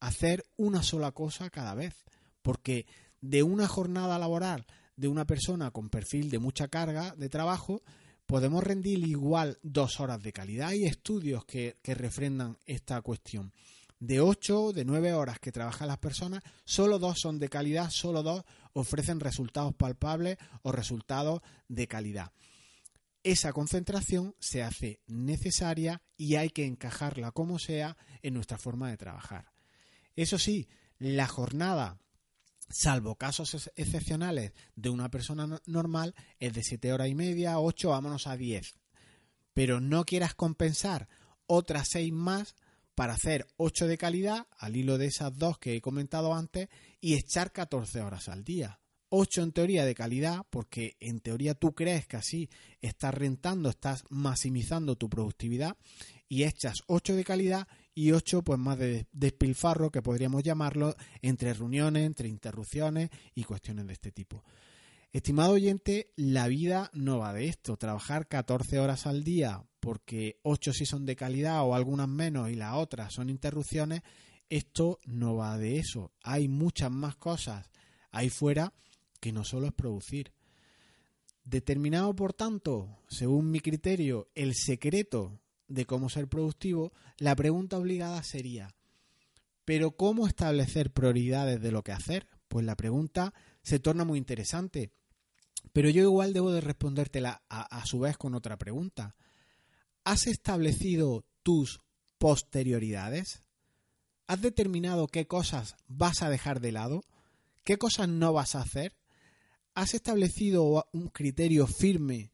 hacer 0.00 0.44
una 0.56 0.82
sola 0.82 1.12
cosa 1.12 1.50
cada 1.50 1.74
vez, 1.74 2.04
porque 2.42 2.86
de 3.20 3.42
una 3.42 3.66
jornada 3.66 4.18
laboral 4.18 4.66
de 4.96 5.08
una 5.08 5.24
persona 5.24 5.70
con 5.70 5.88
perfil 5.88 6.30
de 6.30 6.38
mucha 6.38 6.68
carga 6.68 7.14
de 7.16 7.28
trabajo, 7.28 7.82
podemos 8.26 8.62
rendir 8.62 8.98
igual 9.06 9.58
dos 9.62 10.00
horas 10.00 10.22
de 10.22 10.32
calidad. 10.32 10.68
Hay 10.68 10.84
estudios 10.84 11.44
que, 11.44 11.78
que 11.82 11.94
refrendan 11.94 12.58
esta 12.64 13.00
cuestión 13.02 13.52
de 14.06 14.20
8, 14.20 14.72
de 14.72 14.84
9 14.84 15.14
horas 15.14 15.38
que 15.38 15.50
trabajan 15.50 15.88
las 15.88 15.98
personas, 15.98 16.42
solo 16.64 16.98
dos 16.98 17.20
son 17.20 17.38
de 17.38 17.48
calidad, 17.48 17.90
solo 17.90 18.22
dos 18.22 18.44
ofrecen 18.74 19.18
resultados 19.18 19.74
palpables 19.74 20.36
o 20.62 20.72
resultados 20.72 21.40
de 21.68 21.88
calidad. 21.88 22.32
Esa 23.22 23.54
concentración 23.54 24.34
se 24.38 24.62
hace 24.62 25.00
necesaria 25.06 26.02
y 26.18 26.34
hay 26.34 26.50
que 26.50 26.66
encajarla 26.66 27.32
como 27.32 27.58
sea 27.58 27.96
en 28.22 28.34
nuestra 28.34 28.58
forma 28.58 28.90
de 28.90 28.98
trabajar. 28.98 29.50
Eso 30.16 30.38
sí, 30.38 30.68
la 30.98 31.26
jornada 31.26 31.98
salvo 32.68 33.16
casos 33.16 33.70
excepcionales 33.76 34.52
de 34.76 34.90
una 34.90 35.10
persona 35.10 35.60
normal, 35.64 36.14
es 36.38 36.52
de 36.52 36.62
7 36.62 36.92
horas 36.92 37.08
y 37.08 37.14
media, 37.14 37.58
8, 37.58 37.88
vámonos 37.88 38.26
a 38.26 38.36
10. 38.36 38.74
Pero 39.54 39.80
no 39.80 40.04
quieras 40.04 40.34
compensar 40.34 41.08
otras 41.46 41.88
6 41.88 42.12
más 42.12 42.54
para 42.94 43.14
hacer 43.14 43.46
8 43.56 43.86
de 43.86 43.98
calidad, 43.98 44.46
al 44.58 44.76
hilo 44.76 44.98
de 44.98 45.06
esas 45.06 45.36
dos 45.36 45.58
que 45.58 45.76
he 45.76 45.80
comentado 45.80 46.34
antes, 46.34 46.68
y 47.00 47.14
echar 47.14 47.52
14 47.52 48.00
horas 48.00 48.28
al 48.28 48.44
día. 48.44 48.80
8 49.08 49.42
en 49.42 49.52
teoría 49.52 49.84
de 49.84 49.94
calidad, 49.94 50.44
porque 50.50 50.96
en 50.98 51.20
teoría 51.20 51.54
tú 51.54 51.74
crees 51.74 52.06
que 52.06 52.16
así 52.16 52.50
estás 52.80 53.14
rentando, 53.14 53.68
estás 53.68 54.04
maximizando 54.10 54.96
tu 54.96 55.08
productividad, 55.08 55.76
y 56.28 56.44
echas 56.44 56.82
8 56.86 57.14
de 57.14 57.24
calidad 57.24 57.68
y 57.94 58.10
8 58.10 58.42
pues 58.42 58.58
más 58.58 58.78
de 58.78 59.06
despilfarro, 59.12 59.90
que 59.90 60.02
podríamos 60.02 60.42
llamarlo, 60.42 60.96
entre 61.22 61.54
reuniones, 61.54 62.06
entre 62.06 62.28
interrupciones 62.28 63.10
y 63.34 63.44
cuestiones 63.44 63.86
de 63.86 63.92
este 63.92 64.10
tipo. 64.10 64.42
Estimado 65.14 65.52
oyente, 65.52 66.10
la 66.16 66.48
vida 66.48 66.90
no 66.92 67.20
va 67.20 67.32
de 67.32 67.46
esto. 67.46 67.76
Trabajar 67.76 68.26
14 68.26 68.80
horas 68.80 69.06
al 69.06 69.22
día 69.22 69.64
porque 69.78 70.40
8 70.42 70.72
sí 70.72 70.86
son 70.86 71.06
de 71.06 71.14
calidad 71.14 71.62
o 71.62 71.76
algunas 71.76 72.08
menos 72.08 72.50
y 72.50 72.56
las 72.56 72.74
otras 72.74 73.14
son 73.14 73.30
interrupciones, 73.30 74.02
esto 74.48 74.98
no 75.04 75.36
va 75.36 75.56
de 75.56 75.78
eso. 75.78 76.10
Hay 76.24 76.48
muchas 76.48 76.90
más 76.90 77.14
cosas 77.14 77.70
ahí 78.10 78.28
fuera 78.28 78.72
que 79.20 79.30
no 79.30 79.44
solo 79.44 79.68
es 79.68 79.72
producir. 79.72 80.32
Determinado, 81.44 82.16
por 82.16 82.32
tanto, 82.32 82.98
según 83.08 83.52
mi 83.52 83.60
criterio, 83.60 84.26
el 84.34 84.56
secreto 84.56 85.38
de 85.68 85.86
cómo 85.86 86.08
ser 86.08 86.26
productivo, 86.26 86.92
la 87.18 87.36
pregunta 87.36 87.78
obligada 87.78 88.20
sería, 88.24 88.74
¿pero 89.64 89.92
cómo 89.92 90.26
establecer 90.26 90.92
prioridades 90.92 91.62
de 91.62 91.70
lo 91.70 91.84
que 91.84 91.92
hacer? 91.92 92.26
Pues 92.48 92.66
la 92.66 92.74
pregunta 92.74 93.32
se 93.62 93.78
torna 93.78 94.04
muy 94.04 94.18
interesante. 94.18 94.90
Pero 95.72 95.88
yo 95.88 96.02
igual 96.02 96.32
debo 96.32 96.52
de 96.52 96.60
respondértela 96.60 97.42
a, 97.48 97.62
a 97.62 97.86
su 97.86 98.00
vez 98.00 98.16
con 98.16 98.34
otra 98.34 98.56
pregunta. 98.56 99.16
¿Has 100.04 100.26
establecido 100.26 101.24
tus 101.42 101.80
posterioridades? 102.18 103.42
¿Has 104.26 104.40
determinado 104.40 105.08
qué 105.08 105.26
cosas 105.26 105.76
vas 105.88 106.22
a 106.22 106.30
dejar 106.30 106.60
de 106.60 106.72
lado? 106.72 107.02
¿Qué 107.64 107.78
cosas 107.78 108.08
no 108.08 108.32
vas 108.32 108.54
a 108.54 108.60
hacer? 108.60 108.94
¿Has 109.74 109.94
establecido 109.94 110.86
un 110.92 111.08
criterio 111.08 111.66
firme 111.66 112.30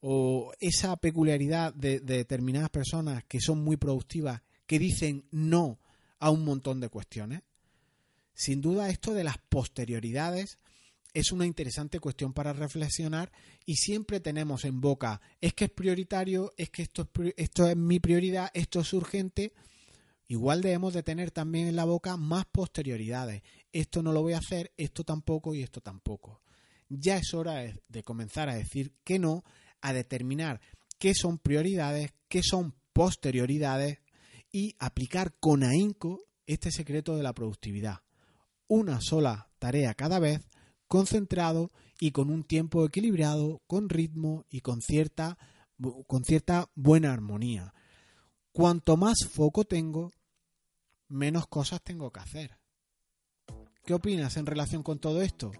o 0.00 0.52
esa 0.60 0.96
peculiaridad 0.96 1.74
de, 1.74 1.98
determinadas 2.00 2.70
personas 2.70 3.24
que 3.24 3.40
son 3.40 3.64
muy 3.64 3.76
productivas, 3.76 4.42
que 4.66 4.78
dicen 4.78 5.26
no 5.30 5.80
a 6.18 6.30
un 6.30 6.44
montón 6.44 6.80
de 6.80 6.90
cuestiones? 6.90 7.42
Sin 8.34 8.60
duda 8.60 8.90
esto 8.90 9.14
de 9.14 9.24
las 9.24 9.38
posterioridades 9.48 10.58
es 11.16 11.32
una 11.32 11.46
interesante 11.46 11.98
cuestión 11.98 12.34
para 12.34 12.52
reflexionar 12.52 13.32
y 13.64 13.76
siempre 13.76 14.20
tenemos 14.20 14.66
en 14.66 14.82
boca, 14.82 15.22
es 15.40 15.54
que 15.54 15.64
es 15.64 15.70
prioritario, 15.70 16.52
es 16.58 16.68
que 16.68 16.82
esto 16.82 17.08
es, 17.14 17.32
esto 17.38 17.66
es 17.66 17.74
mi 17.74 18.00
prioridad, 18.00 18.50
esto 18.52 18.80
es 18.80 18.92
urgente. 18.92 19.54
Igual 20.28 20.60
debemos 20.60 20.92
de 20.92 21.02
tener 21.02 21.30
también 21.30 21.68
en 21.68 21.76
la 21.76 21.86
boca 21.86 22.18
más 22.18 22.44
posterioridades. 22.44 23.42
Esto 23.72 24.02
no 24.02 24.12
lo 24.12 24.20
voy 24.20 24.34
a 24.34 24.40
hacer, 24.40 24.74
esto 24.76 25.04
tampoco 25.04 25.54
y 25.54 25.62
esto 25.62 25.80
tampoco. 25.80 26.42
Ya 26.90 27.16
es 27.16 27.32
hora 27.32 27.62
de 27.88 28.02
comenzar 28.02 28.50
a 28.50 28.54
decir 28.54 28.92
que 29.02 29.18
no 29.18 29.42
a 29.80 29.94
determinar 29.94 30.60
qué 30.98 31.14
son 31.14 31.38
prioridades, 31.38 32.12
qué 32.28 32.42
son 32.42 32.74
posterioridades 32.92 34.00
y 34.52 34.76
aplicar 34.78 35.34
con 35.40 35.64
ahínco 35.64 36.26
este 36.46 36.70
secreto 36.70 37.16
de 37.16 37.22
la 37.22 37.32
productividad. 37.32 38.02
Una 38.68 39.00
sola 39.00 39.48
tarea 39.58 39.94
cada 39.94 40.18
vez, 40.18 40.42
concentrado 40.88 41.72
y 42.00 42.10
con 42.10 42.30
un 42.30 42.44
tiempo 42.44 42.84
equilibrado, 42.84 43.62
con 43.66 43.88
ritmo 43.88 44.44
y 44.50 44.60
con 44.60 44.80
cierta, 44.80 45.38
con 46.06 46.24
cierta 46.24 46.70
buena 46.74 47.12
armonía. 47.12 47.74
Cuanto 48.52 48.96
más 48.96 49.26
foco 49.30 49.64
tengo, 49.64 50.12
menos 51.08 51.46
cosas 51.46 51.82
tengo 51.82 52.10
que 52.10 52.20
hacer. 52.20 52.58
¿Qué 53.84 53.94
opinas 53.94 54.36
en 54.36 54.46
relación 54.46 54.82
con 54.82 54.98
todo 54.98 55.22
esto? 55.22 55.52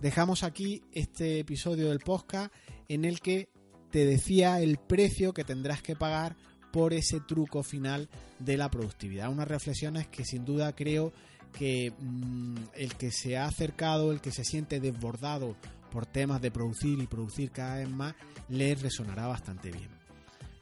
Dejamos 0.00 0.44
aquí 0.44 0.82
este 0.92 1.40
episodio 1.40 1.88
del 1.90 1.98
podcast 1.98 2.52
en 2.88 3.04
el 3.04 3.20
que 3.20 3.50
te 3.90 4.06
decía 4.06 4.60
el 4.60 4.78
precio 4.78 5.34
que 5.34 5.44
tendrás 5.44 5.82
que 5.82 5.96
pagar 5.96 6.36
por 6.72 6.94
ese 6.94 7.20
truco 7.20 7.62
final 7.62 8.08
de 8.38 8.56
la 8.56 8.70
productividad. 8.70 9.30
Unas 9.30 9.48
reflexiones 9.48 10.06
que 10.06 10.24
sin 10.24 10.44
duda 10.44 10.74
creo 10.74 11.12
que 11.52 11.92
mm, 11.98 12.56
el 12.74 12.94
que 12.94 13.10
se 13.10 13.36
ha 13.36 13.46
acercado, 13.46 14.12
el 14.12 14.20
que 14.20 14.32
se 14.32 14.44
siente 14.44 14.80
desbordado 14.80 15.56
por 15.90 16.06
temas 16.06 16.40
de 16.40 16.50
producir 16.50 16.98
y 17.00 17.06
producir 17.06 17.50
cada 17.50 17.76
vez 17.76 17.88
más, 17.88 18.14
le 18.48 18.74
resonará 18.74 19.26
bastante 19.26 19.70
bien. 19.70 19.88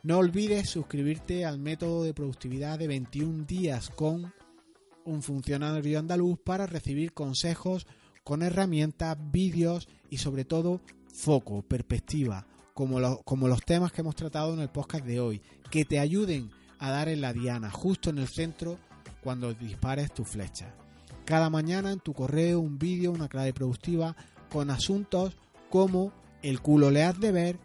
No 0.02 0.18
olvides 0.18 0.70
suscribirte 0.70 1.44
al 1.44 1.58
método 1.58 2.04
de 2.04 2.14
productividad 2.14 2.78
de 2.78 2.86
21 2.86 3.44
días 3.44 3.90
con 3.90 4.32
un 5.04 5.22
funcionario 5.22 5.98
andaluz 5.98 6.38
para 6.38 6.66
recibir 6.66 7.12
consejos 7.12 7.86
con 8.22 8.42
herramientas, 8.42 9.16
vídeos 9.32 9.88
y 10.10 10.18
sobre 10.18 10.44
todo 10.44 10.80
foco, 11.12 11.62
perspectiva, 11.62 12.46
como, 12.74 13.22
como 13.24 13.48
los 13.48 13.62
temas 13.62 13.90
que 13.90 14.02
hemos 14.02 14.14
tratado 14.14 14.54
en 14.54 14.60
el 14.60 14.68
podcast 14.68 15.04
de 15.04 15.18
hoy, 15.18 15.42
que 15.70 15.84
te 15.84 15.98
ayuden 15.98 16.50
a 16.78 16.90
dar 16.90 17.08
en 17.08 17.20
la 17.20 17.32
diana, 17.32 17.70
justo 17.70 18.10
en 18.10 18.18
el 18.18 18.28
centro, 18.28 18.78
cuando 19.22 19.52
dispares 19.54 20.12
tu 20.12 20.24
flecha. 20.24 20.74
Cada 21.24 21.50
mañana 21.50 21.92
en 21.92 22.00
tu 22.00 22.14
correo 22.14 22.60
un 22.60 22.78
vídeo, 22.78 23.12
una 23.12 23.28
clave 23.28 23.52
productiva, 23.52 24.16
con 24.50 24.70
asuntos 24.70 25.36
como 25.70 26.12
el 26.42 26.60
culo 26.60 26.90
le 26.90 27.04
has 27.04 27.20
de 27.20 27.32
ver, 27.32 27.58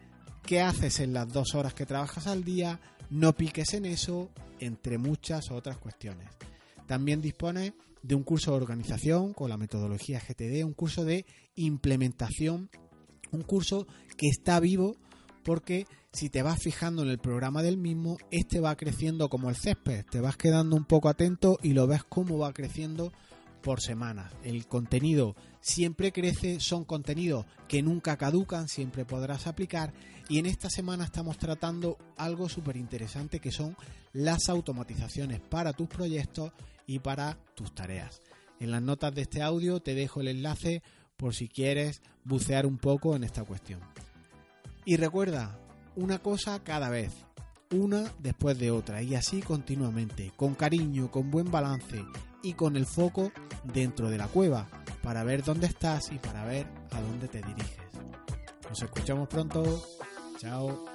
qué 0.43 0.61
haces 0.61 0.99
en 0.99 1.13
las 1.13 1.31
dos 1.31 1.55
horas 1.55 1.73
que 1.73 1.85
trabajas 1.85 2.27
al 2.27 2.43
día, 2.43 2.79
no 3.09 3.33
piques 3.33 3.73
en 3.73 3.85
eso, 3.85 4.29
entre 4.59 4.97
muchas 4.97 5.51
otras 5.51 5.77
cuestiones. 5.77 6.29
También 6.87 7.21
dispone 7.21 7.73
de 8.01 8.15
un 8.15 8.23
curso 8.23 8.51
de 8.51 8.57
organización 8.57 9.33
con 9.33 9.49
la 9.49 9.57
metodología 9.57 10.19
GTD, 10.19 10.65
un 10.65 10.73
curso 10.73 11.05
de 11.05 11.25
implementación 11.55 12.69
un 13.33 13.41
curso 13.41 13.87
que 14.15 14.27
está 14.27 14.59
vivo 14.59 14.95
porque 15.43 15.85
si 16.11 16.29
te 16.29 16.41
vas 16.41 16.59
fijando 16.61 17.03
en 17.03 17.09
el 17.09 17.19
programa 17.19 17.63
del 17.63 17.77
mismo, 17.77 18.17
este 18.31 18.59
va 18.59 18.75
creciendo 18.75 19.29
como 19.29 19.49
el 19.49 19.55
césped, 19.55 20.05
te 20.09 20.21
vas 20.21 20.37
quedando 20.37 20.75
un 20.75 20.85
poco 20.85 21.09
atento 21.09 21.57
y 21.61 21.73
lo 21.73 21.87
ves 21.87 22.03
cómo 22.03 22.37
va 22.37 22.53
creciendo 22.53 23.11
por 23.61 23.81
semana. 23.81 24.29
El 24.43 24.67
contenido 24.67 25.35
siempre 25.61 26.11
crece, 26.11 26.59
son 26.59 26.83
contenidos 26.83 27.45
que 27.67 27.81
nunca 27.81 28.17
caducan, 28.17 28.67
siempre 28.67 29.05
podrás 29.05 29.47
aplicar 29.47 29.93
y 30.29 30.37
en 30.37 30.45
esta 30.45 30.69
semana 30.69 31.05
estamos 31.05 31.37
tratando 31.37 31.97
algo 32.17 32.47
súper 32.49 32.77
interesante 32.77 33.39
que 33.39 33.51
son 33.51 33.75
las 34.11 34.49
automatizaciones 34.49 35.39
para 35.41 35.73
tus 35.73 35.87
proyectos 35.87 36.51
y 36.85 36.99
para 36.99 37.37
tus 37.55 37.73
tareas. 37.73 38.21
En 38.59 38.71
las 38.71 38.81
notas 38.81 39.15
de 39.15 39.23
este 39.23 39.41
audio 39.41 39.81
te 39.81 39.95
dejo 39.95 40.21
el 40.21 40.27
enlace 40.27 40.83
por 41.17 41.33
si 41.33 41.47
quieres 41.47 42.01
bucear 42.23 42.65
un 42.65 42.77
poco 42.77 43.15
en 43.15 43.23
esta 43.23 43.43
cuestión. 43.43 43.79
Y 44.85 44.97
recuerda, 44.97 45.57
una 45.95 46.19
cosa 46.19 46.63
cada 46.63 46.89
vez, 46.89 47.13
una 47.71 48.11
después 48.19 48.57
de 48.59 48.71
otra, 48.71 49.01
y 49.01 49.15
así 49.15 49.41
continuamente, 49.41 50.31
con 50.35 50.55
cariño, 50.55 51.09
con 51.09 51.31
buen 51.31 51.49
balance 51.51 52.03
y 52.41 52.53
con 52.53 52.75
el 52.75 52.85
foco 52.85 53.31
dentro 53.63 54.09
de 54.09 54.17
la 54.17 54.27
cueva, 54.27 54.67
para 55.01 55.23
ver 55.23 55.43
dónde 55.43 55.67
estás 55.67 56.11
y 56.11 56.19
para 56.19 56.45
ver 56.45 56.67
a 56.91 57.01
dónde 57.01 57.27
te 57.27 57.41
diriges. 57.41 57.77
Nos 58.69 58.81
escuchamos 58.81 59.27
pronto. 59.27 59.83
Chao. 60.39 60.92